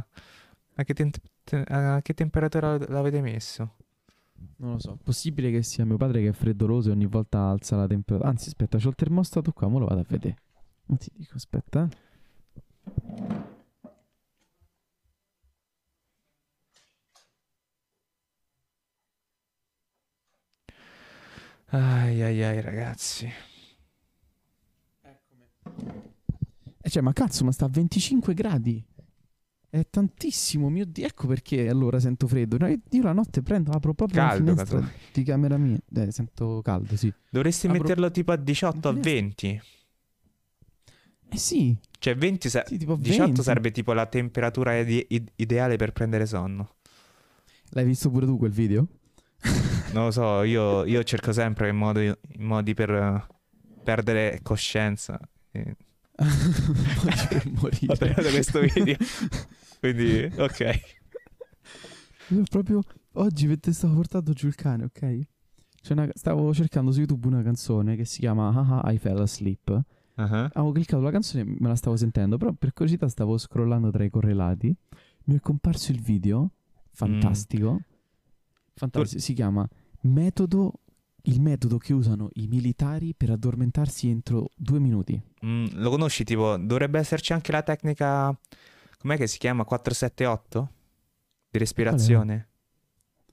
a 0.74 0.82
che, 0.84 0.94
tem- 0.94 1.10
te- 1.44 1.62
a 1.68 2.00
che 2.02 2.14
temperatura 2.14 2.76
l'avete 2.88 3.20
messo? 3.20 3.76
Non 4.56 4.72
lo 4.72 4.78
so, 4.78 4.98
possibile 5.02 5.50
che 5.50 5.62
sia 5.62 5.84
mio 5.84 5.96
padre 5.96 6.20
che 6.22 6.28
è 6.28 6.32
freddoloso 6.32 6.88
e 6.88 6.92
ogni 6.92 7.06
volta 7.06 7.48
alza 7.48 7.76
la 7.76 7.86
temperatura. 7.86 8.28
Anzi, 8.30 8.48
aspetta, 8.48 8.78
c'ho 8.78 8.88
il 8.88 8.94
termostato 8.94 9.52
qua, 9.52 9.68
mo 9.68 9.78
lo 9.78 9.86
vado 9.86 10.00
a 10.00 10.04
vedere. 10.08 10.36
Non 10.86 10.98
ti 10.98 11.10
dico, 11.14 11.34
aspetta. 11.36 11.88
eh. 11.90 11.96
Ai 21.72 22.22
ai 22.22 22.42
ai 22.42 22.60
ragazzi. 22.60 23.26
Eh, 26.80 26.90
cioè, 26.90 27.02
ma 27.02 27.12
cazzo, 27.12 27.44
ma 27.44 27.52
sta 27.52 27.64
a 27.66 27.68
25 27.68 28.34
gradi. 28.34 28.84
È 29.74 29.84
tantissimo, 29.90 30.68
mio 30.68 30.84
Dio. 30.86 31.04
Ecco 31.04 31.26
perché 31.26 31.68
allora 31.68 31.98
sento 31.98 32.28
freddo. 32.28 32.56
No, 32.58 32.68
Io 32.68 33.02
la 33.02 33.12
notte 33.12 33.42
prendo, 33.42 33.72
apro 33.72 33.92
proprio 33.92 34.20
Caldo, 34.22 34.44
la 34.44 34.50
finestra 34.52 34.78
casomai. 34.78 34.98
di 35.12 35.22
camera 35.24 35.56
mia. 35.56 35.78
Eh, 35.96 36.12
sento 36.12 36.60
caldo, 36.62 36.96
sì. 36.96 37.12
Dovresti 37.28 37.66
Apro- 37.66 37.80
metterlo 37.80 38.10
tipo 38.12 38.30
a 38.30 38.36
18 38.36 38.88
a 38.88 38.92
La 38.92 39.00
finestra. 39.02 39.12
20. 39.48 39.62
Eh 41.30 41.36
sì, 41.36 41.76
Cioè 41.98 42.14
20 42.14 42.48
sa- 42.48 42.62
sì, 42.64 42.76
tipo 42.78 42.94
18 42.94 43.24
20. 43.24 43.42
sarebbe 43.42 43.70
tipo 43.72 43.92
la 43.94 44.06
temperatura 44.06 44.78
ide- 44.78 45.06
id- 45.08 45.32
ideale 45.34 45.74
per 45.74 45.90
prendere 45.92 46.26
sonno. 46.26 46.74
L'hai 47.70 47.84
visto 47.84 48.10
pure 48.10 48.26
tu 48.26 48.38
quel 48.38 48.52
video? 48.52 48.86
Non 49.92 50.04
lo 50.04 50.10
so, 50.12 50.42
io, 50.44 50.84
io 50.84 51.02
cerco 51.02 51.32
sempre 51.32 51.68
in 51.70 51.76
modi, 51.76 52.04
in 52.06 52.44
modi 52.44 52.74
per 52.74 52.90
eh, 52.90 53.26
perdere 53.82 54.38
coscienza. 54.42 55.18
Eh, 55.50 55.74
per 56.16 57.42
Ho 57.46 57.50
morire. 57.60 57.96
trovato 57.96 58.28
questo 58.30 58.60
video. 58.60 58.96
Quindi, 59.84 60.30
ok. 60.38 60.80
Io 62.28 62.42
proprio 62.48 62.80
oggi 63.12 63.46
mentre 63.46 63.72
stavo 63.72 63.96
portando 63.96 64.32
giù 64.32 64.46
il 64.46 64.54
cane, 64.54 64.84
ok? 64.84 65.20
Una- 65.90 66.08
stavo 66.14 66.54
cercando 66.54 66.90
su 66.90 67.00
YouTube 67.00 67.26
una 67.26 67.42
canzone 67.42 67.94
che 67.94 68.06
si 68.06 68.20
chiama 68.20 68.48
Haha 68.48 68.90
I 68.92 68.96
Fell 68.96 69.20
Asleep. 69.20 69.82
Ah, 70.14 70.44
Avevo 70.54 70.72
cliccato 70.72 71.02
la 71.02 71.10
canzone 71.10 71.42
e 71.42 71.56
me 71.58 71.68
la 71.68 71.74
stavo 71.76 71.96
sentendo, 71.96 72.38
però 72.38 72.52
per 72.54 72.72
curiosità 72.72 73.08
stavo 73.08 73.36
scrollando 73.36 73.90
tra 73.90 74.04
i 74.04 74.08
correlati. 74.08 74.74
Mi 75.24 75.34
è 75.36 75.40
comparso 75.40 75.92
il 75.92 76.00
video, 76.00 76.52
fantastico. 76.92 77.82
Fantastico, 78.72 79.20
si 79.20 79.34
chiama 79.34 79.68
Metodo, 80.02 80.80
il 81.24 81.42
metodo 81.42 81.76
che 81.76 81.92
usano 81.92 82.30
i 82.34 82.46
militari 82.46 83.12
per 83.14 83.28
addormentarsi 83.30 84.08
entro 84.08 84.48
due 84.56 84.78
minuti. 84.80 85.20
Mm, 85.44 85.66
lo 85.74 85.90
conosci 85.90 86.24
tipo, 86.24 86.56
dovrebbe 86.56 86.98
esserci 86.98 87.34
anche 87.34 87.52
la 87.52 87.62
tecnica, 87.62 88.34
com'è 89.04 89.18
che 89.18 89.26
si 89.26 89.36
chiama? 89.36 89.64
478? 89.64 90.72
Di 91.50 91.58
respirazione? 91.58 92.48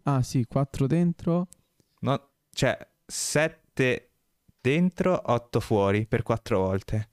Ah 0.03 0.21
sì, 0.21 0.45
quattro 0.45 0.85
dentro. 0.85 1.47
No, 2.01 2.31
cioè 2.49 2.77
7 3.05 4.11
dentro, 4.59 5.31
8 5.31 5.59
fuori 5.61 6.05
per 6.05 6.23
4 6.23 6.59
volte. 6.59 7.09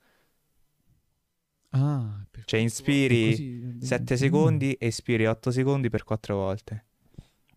Ah, 1.70 2.26
per 2.28 2.44
Cioè 2.46 2.58
inspiri 2.58 3.30
volte, 3.30 3.30
così- 3.30 3.86
7 3.86 4.14
Mm, 4.14 4.16
secondi 4.16 4.72
e 4.72 4.86
espiri 4.88 5.26
8 5.26 5.52
secondi 5.52 5.88
per 5.88 6.02
4 6.02 6.34
volte. 6.34 6.86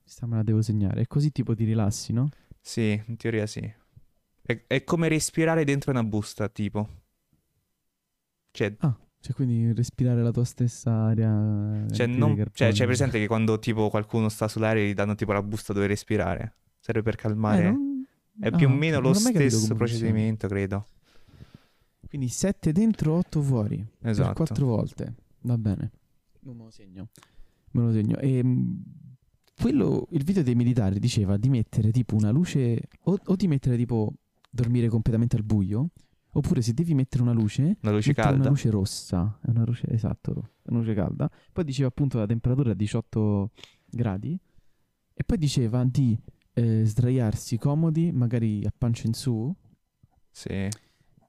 Questa 0.03 0.27
me 0.27 0.35
la 0.35 0.43
devo 0.43 0.61
segnare. 0.61 1.01
E 1.01 1.07
così 1.07 1.31
tipo 1.31 1.55
ti 1.55 1.63
rilassi, 1.63 2.13
no? 2.13 2.29
Sì, 2.59 3.01
in 3.07 3.17
teoria 3.17 3.47
sì. 3.47 3.73
È, 4.43 4.63
è 4.67 4.83
come 4.83 5.07
respirare 5.07 5.63
dentro 5.63 5.89
una 5.89 6.03
busta, 6.03 6.47
tipo. 6.47 6.87
Cioè, 8.51 8.75
Cioè, 9.21 9.33
quindi 9.35 9.71
respirare 9.73 10.21
la 10.23 10.31
tua 10.31 10.43
stessa 10.43 10.91
aria. 11.05 11.29
cioè, 11.91 12.05
antiche 12.07 12.07
non- 12.17 12.43
cioè, 12.53 12.71
c'è 12.71 12.85
presente 12.85 13.19
che 13.19 13.27
quando 13.27 13.59
tipo 13.59 13.89
qualcuno 13.89 14.29
sta 14.29 14.47
sull'aria 14.47 14.83
gli 14.83 14.93
danno 14.95 15.13
tipo 15.15 15.31
la 15.31 15.43
busta 15.43 15.73
dove 15.73 15.85
respirare? 15.87 16.55
Serve 16.79 17.03
per 17.03 17.13
Eh, 17.13 17.17
calmare. 17.17 17.71
non- 17.71 18.03
È 18.39 18.47
ah, 18.47 18.51
più 18.57 18.67
o 18.67 18.71
ok, 18.71 18.77
meno 18.77 18.99
non 18.99 19.11
lo 19.11 19.17
stesso 19.17 19.75
procedimento, 19.75 20.47
credo. 20.47 20.87
Quindi 22.07 22.27
7 22.29 22.71
dentro, 22.71 23.13
8 23.13 23.41
fuori. 23.41 23.85
Per 23.99 24.09
Esatto. 24.09 24.33
4 24.33 24.65
volte. 24.65 25.13
Va 25.41 25.57
bene. 25.57 25.91
Me 26.41 26.53
lo 26.55 26.69
segno. 26.71 27.09
Me 27.71 27.81
lo 27.83 27.91
segno. 27.91 28.17
E 28.17 28.43
mh, 28.43 28.83
quello, 29.61 30.07
il 30.11 30.23
video 30.23 30.41
dei 30.43 30.55
militari 30.55 30.99
diceva 30.99 31.37
di 31.37 31.49
mettere 31.49 31.91
tipo 31.91 32.15
una 32.15 32.31
luce 32.31 32.81
o, 33.03 33.17
o 33.23 33.35
di 33.35 33.47
mettere 33.47 33.77
tipo 33.77 34.11
dormire 34.49 34.87
completamente 34.89 35.35
al 35.35 35.43
buio, 35.43 35.89
oppure 36.33 36.61
se 36.61 36.73
devi 36.73 36.93
mettere 36.93 37.23
una 37.23 37.31
luce, 37.33 37.77
Una 37.81 37.91
luce 37.91 38.13
calda. 38.13 38.39
una 38.39 38.49
luce 38.49 38.69
rossa, 38.69 39.39
è 39.45 39.49
una 39.49 39.63
luce 39.65 39.87
esatto, 39.89 40.49
una 40.63 40.79
luce 40.79 40.93
calda. 40.93 41.29
Poi 41.51 41.63
diceva 41.63 41.87
appunto 41.89 42.17
la 42.17 42.25
temperatura 42.25 42.71
a 42.71 42.73
18 42.75 43.51
gradi 43.89 44.37
e 45.13 45.23
poi 45.23 45.37
diceva 45.37 45.83
di 45.83 46.17
eh, 46.53 46.83
sdraiarsi 46.85 47.57
comodi, 47.57 48.11
magari 48.11 48.63
a 48.65 48.73
pancia 48.77 49.07
in 49.07 49.13
su 49.13 49.53
Sì. 50.31 50.67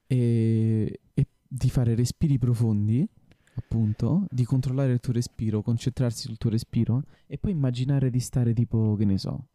e, 0.07 1.01
e 1.15 1.27
di 1.47 1.69
fare 1.71 1.95
respiri 1.95 2.39
profondi, 2.39 3.07
appunto, 3.55 4.25
di 4.31 4.45
controllare 4.45 4.93
il 4.93 5.01
tuo 5.01 5.13
respiro, 5.13 5.63
concentrarsi 5.63 6.27
sul 6.27 6.39
tuo 6.39 6.51
respiro 6.51 7.03
e 7.27 7.39
poi 7.39 7.51
immaginare 7.53 8.11
di 8.11 8.21
stare 8.21 8.53
tipo, 8.55 8.95
che 8.97 9.05
ne 9.05 9.19
so, 9.19 9.49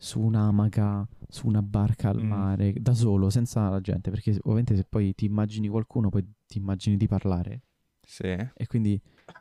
su 0.00 0.20
un'amaca, 0.20 1.06
su 1.28 1.48
una 1.48 1.60
barca 1.60 2.10
al 2.10 2.22
Mm. 2.22 2.28
mare, 2.28 2.72
da 2.78 2.94
solo, 2.94 3.30
senza 3.30 3.68
la 3.68 3.80
gente, 3.80 4.10
perché 4.10 4.38
ovviamente 4.42 4.76
se 4.76 4.84
poi 4.84 5.12
ti 5.14 5.24
immagini 5.24 5.68
qualcuno, 5.68 6.08
poi 6.08 6.24
ti 6.46 6.58
immagini 6.58 6.96
di 6.96 7.08
parlare 7.08 7.62
Sì. 8.06 8.22
e 8.26 8.66
quindi 8.68 9.00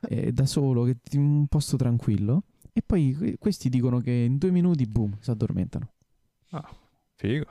eh, 0.10 0.34
da 0.34 0.46
solo, 0.46 0.88
in 0.88 0.98
un 1.20 1.48
posto 1.48 1.78
tranquillo. 1.78 2.44
E 2.74 2.82
poi 2.86 3.14
que- 3.16 3.38
questi 3.38 3.70
dicono 3.70 4.00
che 4.00 4.12
in 4.12 4.38
due 4.38 4.52
minuti, 4.52 4.86
boom, 4.86 5.16
si 5.20 5.30
addormentano. 5.32 5.94
Figo. 7.16 7.46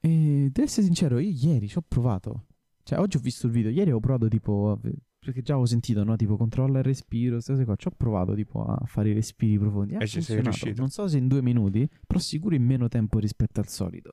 E 0.00 0.48
devo 0.52 0.66
essere 0.66 0.86
sincero, 0.86 1.18
io 1.18 1.30
ieri 1.30 1.68
ci 1.68 1.78
ho 1.78 1.84
provato. 1.86 2.44
Cioè, 2.82 2.98
oggi 3.00 3.16
ho 3.16 3.20
visto 3.20 3.46
il 3.46 3.52
video, 3.52 3.70
ieri 3.70 3.90
ho 3.90 3.98
provato 4.00 4.28
tipo. 4.28 4.78
Perché 5.26 5.42
già 5.42 5.52
avevo 5.54 5.66
sentito, 5.66 6.04
no? 6.04 6.14
Tipo, 6.14 6.36
controlla 6.36 6.78
il 6.78 6.84
respiro, 6.84 7.32
queste 7.34 7.52
cose 7.52 7.64
qua. 7.64 7.74
Ci 7.74 7.88
ho 7.88 7.90
provato 7.96 8.34
tipo 8.36 8.64
a 8.64 8.80
fare 8.86 9.10
i 9.10 9.12
respiri 9.12 9.58
profondi. 9.58 9.96
Ha 9.96 9.98
E 10.02 10.06
ci 10.06 10.22
sei 10.22 10.40
riuscito? 10.40 10.80
Non 10.80 10.88
so 10.90 11.08
se 11.08 11.18
in 11.18 11.26
due 11.26 11.42
minuti, 11.42 11.88
però 12.06 12.20
sicuro 12.20 12.54
in 12.54 12.62
meno 12.64 12.86
tempo 12.86 13.18
rispetto 13.18 13.58
al 13.58 13.66
solito. 13.68 14.12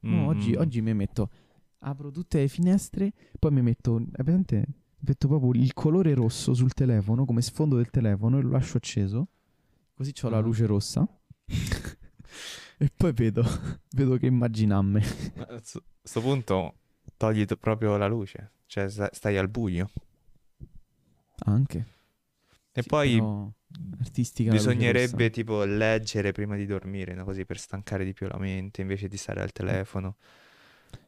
No, 0.00 0.22
Mm. 0.22 0.26
oggi, 0.26 0.54
oggi 0.54 0.80
mi 0.80 0.94
metto. 0.94 1.30
Apro 1.80 2.10
tutte 2.10 2.38
le 2.38 2.48
finestre, 2.48 3.12
poi 3.38 3.50
mi 3.52 3.60
metto. 3.60 3.96
Hai 3.96 4.24
presente? 4.24 4.66
Metto 5.00 5.28
proprio 5.28 5.52
il 5.52 5.74
colore 5.74 6.14
rosso 6.14 6.54
sul 6.54 6.72
telefono, 6.72 7.26
come 7.26 7.42
sfondo 7.42 7.76
del 7.76 7.90
telefono, 7.90 8.38
e 8.38 8.42
lo 8.42 8.50
lascio 8.50 8.78
acceso. 8.78 9.28
Così 9.94 10.12
ho 10.22 10.28
la 10.30 10.38
Ah. 10.38 10.40
luce 10.40 10.64
rossa. 10.64 11.06
e 12.78 12.90
poi 12.94 13.12
vedo, 13.12 13.42
vedo 13.94 14.16
che 14.16 14.26
immaginamme. 14.26 15.02
Ma 15.36 15.42
A 15.46 15.60
sto 15.62 15.82
sto 16.02 16.20
punto 16.20 16.74
togli 17.16 17.44
proprio 17.60 17.96
la 17.98 18.06
luce. 18.06 18.52
Cioè, 18.66 18.88
sta- 18.88 19.10
stai 19.12 19.36
al 19.36 19.48
buio. 19.48 19.88
Anche. 21.44 21.86
E 22.72 22.82
Sì, 22.82 22.88
poi 22.88 23.16
la 23.16 23.52
bisognerebbe 24.50 25.30
tipo 25.30 25.64
leggere 25.64 26.32
prima 26.32 26.56
di 26.56 26.66
dormire, 26.66 27.14
no? 27.14 27.24
Così 27.24 27.44
per 27.44 27.58
stancare 27.58 28.04
di 28.04 28.12
più 28.12 28.26
la 28.26 28.38
mente 28.38 28.80
invece 28.80 29.08
di 29.08 29.16
stare 29.16 29.40
al 29.40 29.52
telefono. 29.52 30.16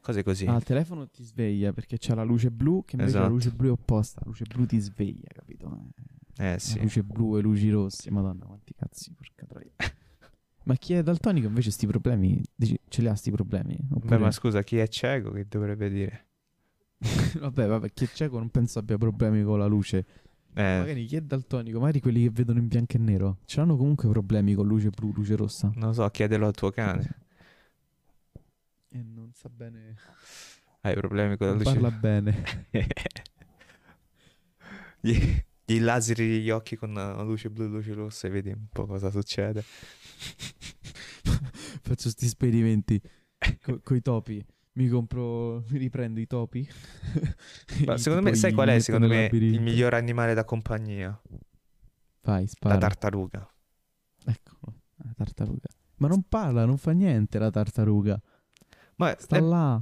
Cose 0.01 0.23
così. 0.23 0.45
Ah, 0.45 0.55
il 0.55 0.63
telefono 0.63 1.07
ti 1.09 1.23
sveglia 1.23 1.73
perché 1.73 1.97
c'è 1.97 2.13
la 2.15 2.23
luce 2.23 2.51
blu 2.51 2.83
che 2.85 2.95
invece 2.95 3.13
la 3.17 3.19
Esatto. 3.21 3.33
luce 3.33 3.51
blu 3.51 3.67
è 3.67 3.71
opposta. 3.71 4.21
La 4.23 4.27
luce 4.27 4.45
blu 4.45 4.65
ti 4.65 4.79
sveglia, 4.79 5.27
capito? 5.33 5.91
Eh, 6.37 6.53
Eh 6.53 6.59
sì. 6.59 6.77
La 6.77 6.83
luce 6.83 7.03
blu 7.03 7.37
e 7.37 7.41
luci 7.41 7.69
rosse, 7.69 8.09
madonna, 8.11 8.45
quanti 8.45 8.73
cazzi, 8.73 9.11
porca 9.13 9.45
troia. 9.45 9.71
Ma 10.63 10.75
chi 10.75 10.93
è 10.93 11.01
daltonico 11.03 11.47
invece 11.47 11.71
sti 11.71 11.87
problemi, 11.87 12.41
dici, 12.55 12.77
ce 12.87 13.01
li 13.01 13.07
ha 13.07 13.15
sti 13.15 13.31
problemi? 13.31 13.75
Beh, 13.79 13.95
Oppure... 13.95 14.17
ma 14.19 14.31
scusa, 14.31 14.63
chi 14.63 14.77
è 14.77 14.87
cieco 14.87 15.31
che 15.31 15.47
dovrebbe 15.47 15.89
dire? 15.89 16.27
vabbè, 17.39 17.67
vabbè, 17.67 17.91
chi 17.93 18.05
è 18.05 18.07
cieco 18.13 18.37
non 18.37 18.49
penso 18.49 18.79
abbia 18.79 18.97
problemi 18.97 19.43
con 19.43 19.59
la 19.59 19.65
luce. 19.67 20.05
Eh, 20.53 20.79
Magari 20.79 21.05
chi 21.05 21.15
è 21.15 21.21
daltonico, 21.21 21.79
magari 21.79 22.01
quelli 22.01 22.23
che 22.23 22.29
vedono 22.31 22.59
in 22.59 22.67
bianco 22.67 22.97
e 22.97 22.99
nero, 22.99 23.37
ce 23.45 23.59
l'hanno 23.59 23.77
comunque 23.77 24.09
problemi 24.09 24.53
con 24.55 24.67
luce 24.67 24.89
blu, 24.89 25.11
luce 25.13 25.35
rossa. 25.35 25.71
non 25.75 25.89
lo 25.89 25.93
so, 25.93 26.09
chiedelo 26.09 26.47
al 26.47 26.53
tuo 26.53 26.71
cane. 26.71 27.17
E 28.91 29.03
non 29.03 29.29
sa 29.33 29.49
bene. 29.49 29.95
Hai 30.81 30.95
problemi 30.95 31.37
con 31.37 31.45
la 31.45 31.53
Non 31.53 31.61
luce? 31.61 31.73
parla 31.73 31.91
bene. 31.91 32.43
gli, 34.99 35.15
gli 35.65 35.79
laseri 35.79 36.41
gli 36.41 36.49
occhi 36.49 36.75
con 36.75 36.93
la 36.93 37.21
luce 37.21 37.49
blu 37.51 37.65
e 37.65 37.67
luce 37.67 37.93
rossa 37.93 38.27
e 38.27 38.31
vedi 38.31 38.49
un 38.49 38.65
po' 38.71 38.87
cosa 38.87 39.11
succede. 39.11 39.63
Faccio 41.81 42.09
sti 42.09 42.25
esperimenti 42.25 42.99
con 43.83 43.95
i 43.95 44.01
topi. 44.01 44.43
Mi 44.73 44.87
compro, 44.87 45.63
mi 45.69 45.77
riprendo 45.77 46.19
i 46.19 46.27
topi. 46.27 46.67
Ma 47.85 47.97
secondo 47.97 48.23
me, 48.29 48.35
sai 48.35 48.53
qual 48.53 48.69
è 48.69 48.79
secondo 48.79 49.07
me 49.07 49.15
il 49.15 49.21
labirinto. 49.23 49.61
miglior 49.61 49.93
animale 49.93 50.33
da 50.33 50.43
compagnia? 50.45 51.19
Vai, 52.21 52.43
La 52.43 52.47
spara. 52.47 52.77
tartaruga. 52.77 53.49
Ecco, 54.25 54.57
la 54.97 55.13
tartaruga. 55.15 55.67
Ma 55.97 56.07
non 56.07 56.23
parla, 56.27 56.65
non 56.65 56.77
fa 56.77 56.91
niente 56.91 57.39
la 57.39 57.49
tartaruga. 57.49 58.21
Ma, 58.95 59.15
Sta 59.17 59.37
eh, 59.37 59.41
là. 59.41 59.81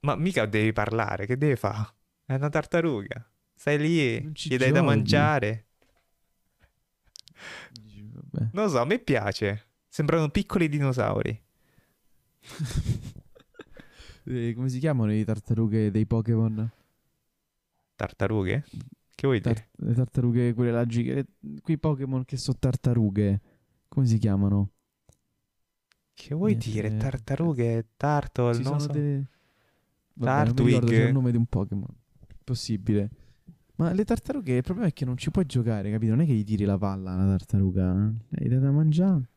ma 0.00 0.16
mica 0.16 0.46
devi 0.46 0.72
parlare, 0.72 1.26
che 1.26 1.36
deve 1.36 1.56
fare? 1.56 1.92
È 2.24 2.34
una 2.34 2.48
tartaruga. 2.48 3.28
Stai 3.54 3.78
lì, 3.78 4.20
gli 4.32 4.56
dai 4.56 4.70
da 4.72 4.80
giochi. 4.80 4.84
mangiare. 4.86 5.66
Vabbè. 8.12 8.48
Non 8.52 8.64
lo 8.64 8.68
so, 8.68 8.80
a 8.80 8.84
me 8.84 8.98
piace. 8.98 9.68
Sembrano 9.88 10.28
piccoli 10.30 10.68
dinosauri. 10.68 11.40
Eh, 14.26 14.52
come 14.54 14.68
si 14.68 14.78
chiamano 14.80 15.10
le 15.12 15.24
tartarughe 15.24 15.90
dei 15.90 16.06
Pokémon? 16.06 16.70
Tartarughe? 17.96 18.62
Che 19.16 19.26
vuoi 19.26 19.40
dire? 19.40 19.54
Tar- 19.54 19.68
le 19.76 19.94
tartarughe, 19.94 20.54
quelle 20.54 20.70
là, 20.72 20.82
le- 20.84 21.26
quei 21.62 21.78
Pokémon 21.78 22.24
che 22.24 22.36
sono 22.36 22.56
tartarughe. 22.58 23.40
Come 23.88 24.06
si 24.06 24.18
chiamano? 24.18 24.70
Che 26.14 26.34
vuoi 26.34 26.54
Niente, 26.54 26.56
dire? 26.56 26.94
eh, 26.96 26.96
Tartarughe, 26.96 27.88
Turtle, 27.96 28.54
Ci 28.54 28.62
non 28.62 28.64
sono 28.64 28.80
so. 28.80 28.92
delle... 28.92 29.26
Vabbè, 30.14 30.44
non 30.44 30.54
mi 30.54 30.62
ricordo 30.62 30.92
c'è 30.92 31.04
il 31.04 31.10
nome 31.10 31.30
di 31.30 31.36
un 31.36 31.46
Pokémon. 31.46 31.94
Possibile. 32.44 33.10
Ma 33.76 33.92
le 33.92 34.04
tartarughe, 34.04 34.56
il 34.56 34.62
problema 34.62 34.88
è 34.88 34.92
che 34.92 35.04
non 35.04 35.16
ci 35.16 35.30
puoi 35.30 35.46
giocare, 35.46 35.90
capito? 35.90 36.12
Non 36.14 36.22
è 36.22 36.26
che 36.26 36.34
gli 36.34 36.44
tiri 36.44 36.64
la 36.64 36.78
palla 36.78 37.12
alla 37.12 37.26
tartaruga. 37.36 38.08
eh. 38.08 38.12
Dai 38.48 38.60
da 38.60 38.70
mangiare. 38.70 39.28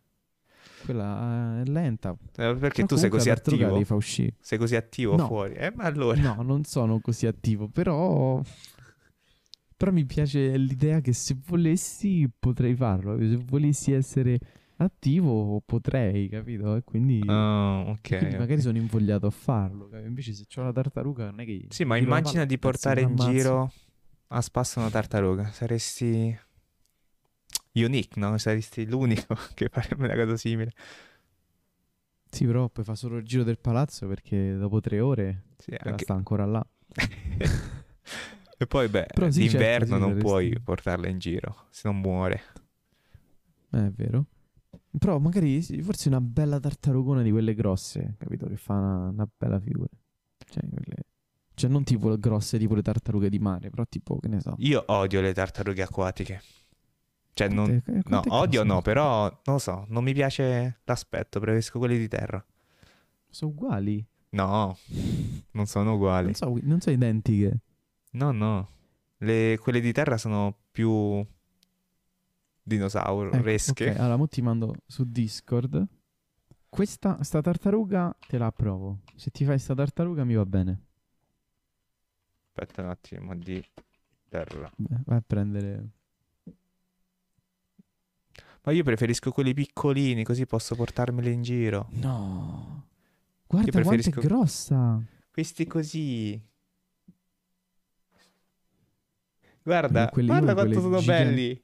Quella 0.88 1.58
eh, 1.60 1.62
è 1.64 1.66
lenta. 1.66 2.16
Eh, 2.38 2.56
Perché 2.56 2.82
Ma 2.82 2.88
tu 2.88 2.96
sei 2.96 3.10
così 3.10 3.30
attivo. 3.30 3.84
fa 3.84 3.96
uscire. 3.96 4.36
Sei 4.40 4.58
così 4.58 4.78
attivo 4.78 5.18
No. 5.18 5.28
fuori. 5.28 5.54
Eh, 5.56 5.72
ma 5.76 5.84
allora. 5.84 6.20
No, 6.22 6.42
non 6.42 6.64
sono 6.64 7.00
così 7.02 7.28
attivo, 7.28 7.68
però... 7.68 8.42
Però 9.76 9.92
mi 9.92 10.06
piace 10.06 10.56
l'idea 10.58 11.02
che 11.02 11.12
se 11.14 11.36
volessi 11.46 12.28
potrei 12.40 12.74
farlo. 12.74 13.18
Se 13.20 13.36
volessi 13.46 13.92
essere 13.92 14.40
attivo 14.78 15.62
potrei, 15.66 16.30
capito? 16.30 16.76
E 16.78 16.84
quindi, 16.84 17.22
Ah, 17.28 17.84
ok. 17.88 18.18
quindi 18.18 18.38
magari 18.38 18.62
sono 18.62 18.78
invogliato 18.78 19.28
a 19.28 19.30
farlo. 19.30 19.90
Invece 20.06 20.34
se 20.34 20.46
ho 20.56 20.64
la 20.64 20.72
tartaruga 20.72 21.26
non 21.32 21.42
è 21.42 21.46
che... 21.46 21.66
Sì, 21.70 21.84
ma 21.84 21.98
immagina 21.98 22.46
di 22.46 22.58
portare 22.58 23.02
in 23.02 23.16
giro 23.16 23.72
a 24.30 24.42
spasso 24.42 24.80
una 24.80 24.90
tartaruga. 24.90 25.52
Saresti 25.52 26.36
unique, 27.84 28.20
no? 28.22 28.38
Saresti 28.38 28.86
l'unico 28.88 29.36
che 29.54 29.70
farebbe 29.70 30.06
una 30.06 30.16
cosa 30.16 30.38
simile. 30.38 30.72
Sì, 32.30 32.46
però 32.46 32.70
poi 32.70 32.84
fa 32.84 32.94
solo 32.96 33.18
il 33.18 33.26
giro 33.26 33.44
del 33.44 33.58
palazzo 33.60 34.08
perché 34.08 34.56
dopo 34.56 34.80
tre 34.82 35.00
ore 35.00 35.46
Sì, 35.58 35.74
anche- 35.80 36.04
sta 36.04 36.14
ancora 36.14 36.46
là. 36.46 36.66
E 38.60 38.66
poi, 38.66 38.88
beh, 38.88 39.06
sì, 39.30 39.48
certo, 39.50 39.58
d'inverno 39.58 39.86
sì, 39.86 39.92
non 39.92 40.00
saresti- 40.10 40.20
puoi 40.28 40.60
portarla 40.60 41.08
in 41.10 41.20
giro, 41.20 41.68
se 41.70 41.82
non 41.88 42.00
muore. 42.00 42.42
Eh, 43.72 43.86
è 43.86 43.92
vero. 43.92 44.26
Però 44.98 45.20
magari 45.20 45.62
forse 45.84 46.08
una 46.08 46.20
bella 46.22 46.60
tartarugona 46.60 47.22
di 47.22 47.30
quelle 47.30 47.54
grosse, 47.54 48.16
capito? 48.18 48.48
Che 48.48 48.58
fa 48.58 48.74
una, 48.74 49.10
una 49.10 49.30
bella 49.38 49.60
figura. 49.60 49.90
Cioè, 50.50 50.64
quelle... 50.70 51.04
cioè, 51.54 51.70
non 51.70 51.84
tipo 51.84 52.18
grosse, 52.18 52.58
tipo 52.58 52.74
le 52.74 52.82
tartarughe 52.82 53.30
di 53.30 53.38
mare, 53.38 53.70
però 53.70 53.86
tipo, 53.88 54.18
che 54.18 54.28
ne 54.28 54.42
so. 54.42 54.56
Io 54.58 54.84
odio 54.88 55.22
le 55.22 55.34
tartarughe 55.34 55.84
acquatiche. 55.84 56.42
Cioè, 57.38 57.48
non... 57.50 57.66
Quante- 57.66 57.92
No, 57.92 58.02
quante 58.22 58.30
odio 58.30 58.64
no, 58.64 58.82
però 58.82 59.22
non 59.24 59.42
lo 59.56 59.58
so, 59.60 59.86
non 59.90 60.04
mi 60.04 60.14
piace 60.14 60.80
l'aspetto, 60.86 61.40
preferisco 61.40 61.78
quelli 61.78 61.98
di 61.98 62.08
terra. 62.08 62.44
Sono 63.30 63.52
uguali. 63.52 64.04
No, 64.30 64.78
non 65.52 65.66
sono 65.68 65.94
uguali. 65.94 66.26
Non 66.26 66.34
so, 66.34 66.58
non 66.64 66.82
so 66.82 66.90
identiche. 66.90 67.60
No, 68.12 68.32
no. 68.32 68.70
Le- 69.18 69.58
quelle 69.62 69.80
di 69.80 69.92
terra 69.92 70.18
sono 70.18 70.58
più 70.72 71.24
dinosauresche. 72.64 73.84
Ecco, 73.86 73.92
ok, 73.94 74.00
allora 74.00 74.18
mo 74.18 74.28
ti 74.28 74.42
mando 74.42 74.76
su 74.86 75.04
Discord. 75.10 75.86
Questa 76.70 77.24
sta 77.24 77.42
tartaruga 77.42 78.16
te 78.28 78.38
la 78.38 78.48
approvo. 78.48 79.00
Se 79.16 79.30
ti 79.32 79.46
fai 79.46 79.58
sta 79.60 79.74
tartaruga 79.74 80.24
mi 80.24 80.36
va 80.36 80.46
bene. 80.46 80.82
Aspetta 82.48 82.82
un 82.82 82.90
attimo 82.90 83.36
di 83.36 83.64
terra. 84.30 84.70
Beh, 84.76 84.98
vai 85.06 85.18
a 85.18 85.24
prendere. 85.26 85.90
Ma 88.68 88.74
io 88.74 88.84
preferisco 88.84 89.32
quelli 89.32 89.54
piccolini, 89.54 90.26
così 90.26 90.46
posso 90.46 90.76
portarmeli 90.76 91.32
in 91.32 91.42
giro. 91.42 91.88
No. 91.92 92.88
Guarda 93.48 93.72
quanto 93.72 93.72
preferisco- 93.72 94.20
è 94.20 94.24
grossa. 94.26 95.02
Questi 95.32 95.66
così. 95.66 96.42
Guarda, 99.64 100.10
quelli- 100.10 100.28
guarda 100.28 100.50
io 100.50 100.54
quanto 100.56 100.82
sono 100.82 101.00
gigan- 101.00 101.24
belli. 101.28 101.64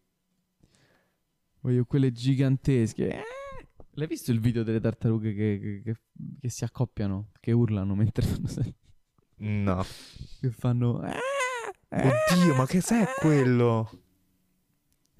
Voglio 1.60 1.84
quelle 1.84 2.14
gigantesche. 2.14 3.08
Eh! 3.10 3.24
L'hai 3.96 4.08
visto 4.08 4.32
il 4.32 4.40
video 4.40 4.64
delle 4.64 4.80
tartarughe 4.80 5.34
che, 5.34 5.60
che- 5.60 5.82
che- 5.84 6.02
che 6.40 6.50
si 6.50 6.64
accoppiano? 6.64 7.32
Che 7.38 7.52
urlano 7.52 7.96
mentre 7.96 8.26
fanno. 8.26 8.48
No. 9.36 9.86
Che 10.40 10.52
fanno. 10.52 11.04
eh, 11.04 11.18
eh, 11.90 12.12
Oddio, 12.32 12.56
ma 12.56 12.66
che 12.66 12.80
sai 12.80 13.06
quello? 13.20 13.90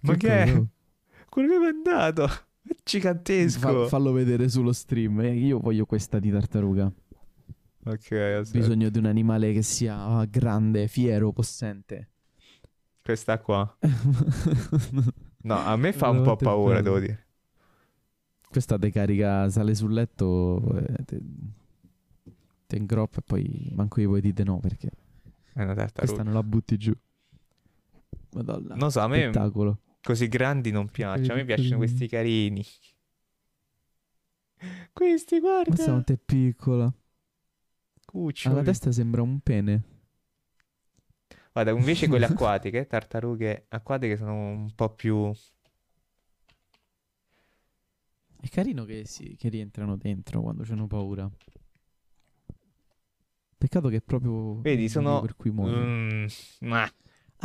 Ma 0.04 0.16
che 0.16 0.44
è? 0.44 0.46
cosa? 0.54 0.68
Quello 1.34 1.48
che 1.48 1.58
mi 1.58 1.66
ha 1.66 1.72
mandato. 1.74 2.26
È 2.26 2.76
gigantesco. 2.84 3.60
Fa- 3.84 3.88
fallo 3.88 4.12
vedere 4.12 4.48
sullo 4.50 4.72
stream. 4.72 5.20
eh, 5.22 5.34
Io 5.34 5.58
voglio 5.60 5.86
questa 5.86 6.20
di 6.20 6.30
tartaruga. 6.30 6.86
Ok, 7.86 8.12
Ho 8.12 8.40
aspetta. 8.40 8.50
bisogno 8.52 8.90
di 8.90 8.98
un 9.00 9.06
animale 9.06 9.52
che 9.52 9.64
sia 9.64 10.24
grande, 10.26 10.88
fiero, 10.88 11.32
possente. 11.32 12.10
Questa 13.02 13.40
qua. 13.40 13.76
No, 15.46 15.58
a 15.58 15.76
me 15.76 15.92
fa 15.92 16.08
un 16.10 16.22
po' 16.24 16.38
paura, 16.38 16.80
devo 16.82 17.00
dire. 17.00 17.26
Questa 18.50 18.78
te 18.78 18.92
carica, 18.92 19.50
sale 19.50 19.76
sul 19.76 19.92
letto, 19.92 20.78
e 20.78 21.04
te, 21.04 21.20
te 22.66 22.76
ingroppa 22.78 23.20
e 23.20 23.24
poi 23.26 23.72
manco 23.76 24.00
io 24.00 24.08
voi 24.08 24.22
dite 24.22 24.46
no 24.46 24.60
perché 24.60 24.90
È 25.52 25.62
una 25.64 25.74
questa 25.74 25.92
tartaruga. 26.00 26.24
non 26.24 26.34
la 26.34 26.44
butti 26.44 26.78
giù. 26.78 26.94
Madonna. 28.36 28.76
Non 28.76 28.90
so, 28.90 29.02
a 29.02 29.08
me 29.10 29.24
Spettacolo. 29.24 29.80
Così 30.04 30.28
grandi 30.28 30.70
non 30.70 30.90
piacciono. 30.90 31.34
A 31.34 31.36
me 31.38 31.46
piacciono 31.46 31.78
questi 31.78 32.08
carini. 32.08 32.64
Questi, 34.94 35.40
Questa 35.40 35.40
guarda. 35.40 35.84
quanto 35.84 36.14
è 36.14 36.18
piccola. 36.18 36.86
Ha 36.86 36.94
Cuccioli. 38.06 38.56
la 38.56 38.62
testa 38.62 38.92
sembra 38.94 39.22
un 39.22 39.40
pene. 39.40 39.84
Guarda, 41.52 41.72
invece 41.72 42.08
quelle 42.08 42.26
acquatiche, 42.28 42.86
tartarughe 42.86 43.66
acquatiche 43.70 44.16
sono 44.16 44.34
un 44.34 44.74
po' 44.74 44.94
più... 44.94 45.32
È 48.40 48.48
carino 48.50 48.86
che, 48.86 49.06
si, 49.06 49.36
che 49.36 49.50
rientrano 49.50 49.98
dentro 49.98 50.42
quando 50.42 50.64
hanno 50.70 50.88
paura. 50.88 51.30
Peccato 53.58 53.90
che 53.90 53.98
è 53.98 54.02
proprio 54.02 54.62
Vedi, 54.62 54.88
sono... 54.88 55.20
per 55.22 55.36
cui 55.36 55.52
muoiono. 55.52 55.86
Mm, 55.86 56.26
ma, 56.62 56.90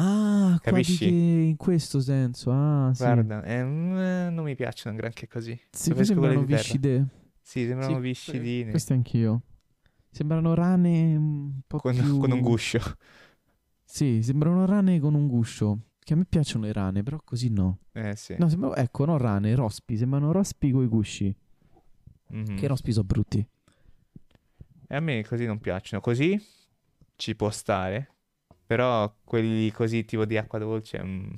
Ah, 0.00 0.56
Capisci? 0.62 1.08
in 1.48 1.56
questo 1.56 1.98
senso. 2.00 2.52
Ah, 2.52 2.92
sì. 2.94 3.02
guarda, 3.02 3.42
eh, 3.42 3.64
mm, 3.64 3.96
eh, 3.96 4.30
non 4.30 4.44
mi 4.44 4.54
piacciono 4.54 4.94
granché 4.94 5.26
così. 5.26 5.60
Sì, 5.70 5.92
sembrano 6.04 6.44
viscide. 6.44 7.06
Sì, 7.42 7.66
sembrano 7.66 7.96
Sì, 7.96 8.00
viscidine. 8.00 8.70
Queste 8.70 8.92
anch'io. 8.92 9.42
Sembrano 10.10 10.54
rane 10.54 11.16
un 11.16 11.60
po' 11.66 11.78
Con, 11.78 11.96
più... 11.96 12.18
con 12.18 12.30
un 12.30 12.40
guscio. 12.40 12.80
Sì, 13.84 14.22
sembrano 14.22 14.66
rane 14.66 15.00
con 15.00 15.14
un 15.14 15.26
guscio. 15.26 15.80
Che 15.98 16.12
a 16.12 16.16
me 16.16 16.24
piacciono 16.26 16.66
le 16.66 16.72
rane, 16.72 17.02
però 17.02 17.18
così 17.24 17.50
no. 17.50 17.78
Eh 17.92 18.14
sì. 18.14 18.36
No, 18.38 18.48
sembrano, 18.48 18.76
ecco, 18.76 19.04
no 19.04 19.16
rane, 19.16 19.54
rospi. 19.56 19.96
Sembrano 19.96 20.30
rospi 20.30 20.70
con 20.70 20.84
i 20.84 20.86
gusci. 20.86 21.34
Mhm. 22.28 22.56
Che 22.56 22.66
rospi 22.68 22.92
sono 22.92 23.04
brutti. 23.04 23.44
E 24.90 24.94
a 24.94 25.00
me 25.00 25.24
così 25.24 25.44
non 25.44 25.58
piacciono. 25.58 26.00
Così 26.00 26.40
ci 27.16 27.34
può 27.34 27.50
stare. 27.50 28.12
Però 28.68 29.10
quelli 29.24 29.70
così 29.72 30.04
tipo 30.04 30.26
di 30.26 30.36
acqua 30.36 30.58
dolce... 30.58 31.02
mm, 31.02 31.30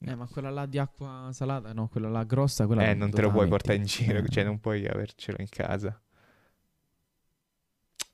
Eh, 0.00 0.14
ma 0.16 0.26
quella 0.26 0.50
là 0.50 0.66
di 0.66 0.78
acqua 0.78 1.30
salata, 1.32 1.72
no, 1.72 1.86
quella 1.86 2.08
là 2.08 2.24
grossa, 2.24 2.66
quella 2.66 2.88
eh, 2.88 2.94
non 2.94 3.10
te 3.12 3.22
lo 3.22 3.30
puoi 3.30 3.46
portare 3.46 3.78
in 3.78 3.84
giro. 3.84 4.18
Eh. 4.18 4.28
Cioè, 4.28 4.42
non 4.42 4.58
puoi 4.58 4.84
avercelo 4.88 5.36
in 5.40 5.48
casa. 5.48 5.96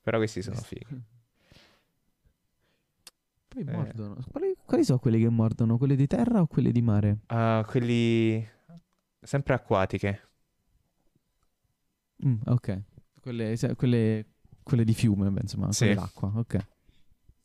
Però 0.03 0.17
questi 0.17 0.43
sono 0.43 0.57
fighi. 0.57 0.85
Poi 3.47 3.63
Eh. 3.63 3.71
mordono. 3.71 4.17
Quali, 4.29 4.55
quali 4.63 4.83
sono 4.83 4.99
quelle 4.99 5.17
che 5.17 5.29
mordono? 5.29 5.79
Quelle 5.79 5.95
di 5.95 6.05
terra 6.05 6.41
o 6.41 6.45
quelle 6.45 6.71
di 6.71 6.81
mare? 6.83 7.21
Ah, 7.27 7.65
quelli... 7.67 8.47
Sempre 9.19 9.55
acquatiche. 9.55 10.29
Mm, 12.23 12.35
ok. 12.45 12.81
Quelle, 13.19 13.55
se- 13.55 13.75
quelle 13.75 14.27
Quelle 14.61 14.83
di 14.83 14.93
fiume, 14.93 15.29
beh, 15.31 15.41
insomma, 15.41 15.71
Sì. 15.71 15.85
quelle 15.85 15.95
d'acqua, 15.95 16.31
ok. 16.35 16.67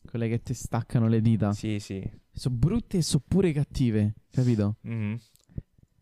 Quelle 0.06 0.28
che 0.28 0.42
ti 0.42 0.54
staccano 0.54 1.06
le 1.08 1.20
dita. 1.20 1.52
Sì, 1.52 1.78
sì. 1.78 2.02
Sono 2.32 2.54
brutte 2.56 2.98
e 2.98 3.02
sono 3.02 3.22
pure 3.26 3.52
cattive, 3.52 4.14
capito? 4.30 4.76
Mhm. 4.82 5.18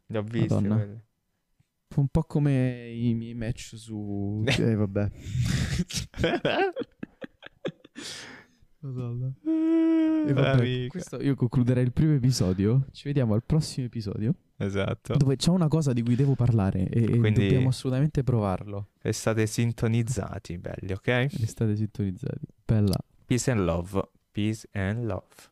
Le 0.06 0.18
ho 0.18 0.22
viste 0.22 0.54
Madonna. 0.54 0.74
quelle. 0.76 1.04
Un 1.96 2.08
po' 2.08 2.22
come 2.24 2.90
i 2.90 3.14
miei 3.14 3.34
match 3.34 3.72
su... 3.76 4.42
Eh, 4.46 4.74
vabbè. 4.74 5.10
Madonna. 8.80 9.32
E 9.44 10.32
vabbè, 10.32 10.86
questo 10.88 11.20
io 11.20 11.34
concluderei 11.34 11.82
il 11.84 11.92
primo 11.92 12.14
episodio. 12.14 12.86
Ci 12.92 13.04
vediamo 13.04 13.34
al 13.34 13.42
prossimo 13.44 13.86
episodio. 13.86 14.34
Esatto. 14.56 15.16
Dove 15.16 15.36
c'è 15.36 15.50
una 15.50 15.68
cosa 15.68 15.92
di 15.92 16.02
cui 16.02 16.14
devo 16.14 16.34
parlare 16.34 16.88
e, 16.88 17.02
e 17.04 17.18
Quindi- 17.18 17.40
dobbiamo 17.42 17.68
assolutamente 17.68 18.22
provarlo. 18.22 18.90
E 19.02 19.12
state 19.12 19.46
sintonizzati, 19.46 20.58
belli, 20.58 20.92
ok? 20.92 21.06
E 21.08 21.46
state 21.46 21.74
sintonizzati. 21.76 22.46
Bella. 22.64 22.96
Peace 23.28 23.46
and 23.46 23.66
love. 23.66 24.08
Peace 24.32 24.64
and 24.74 25.06
love. 25.06 25.50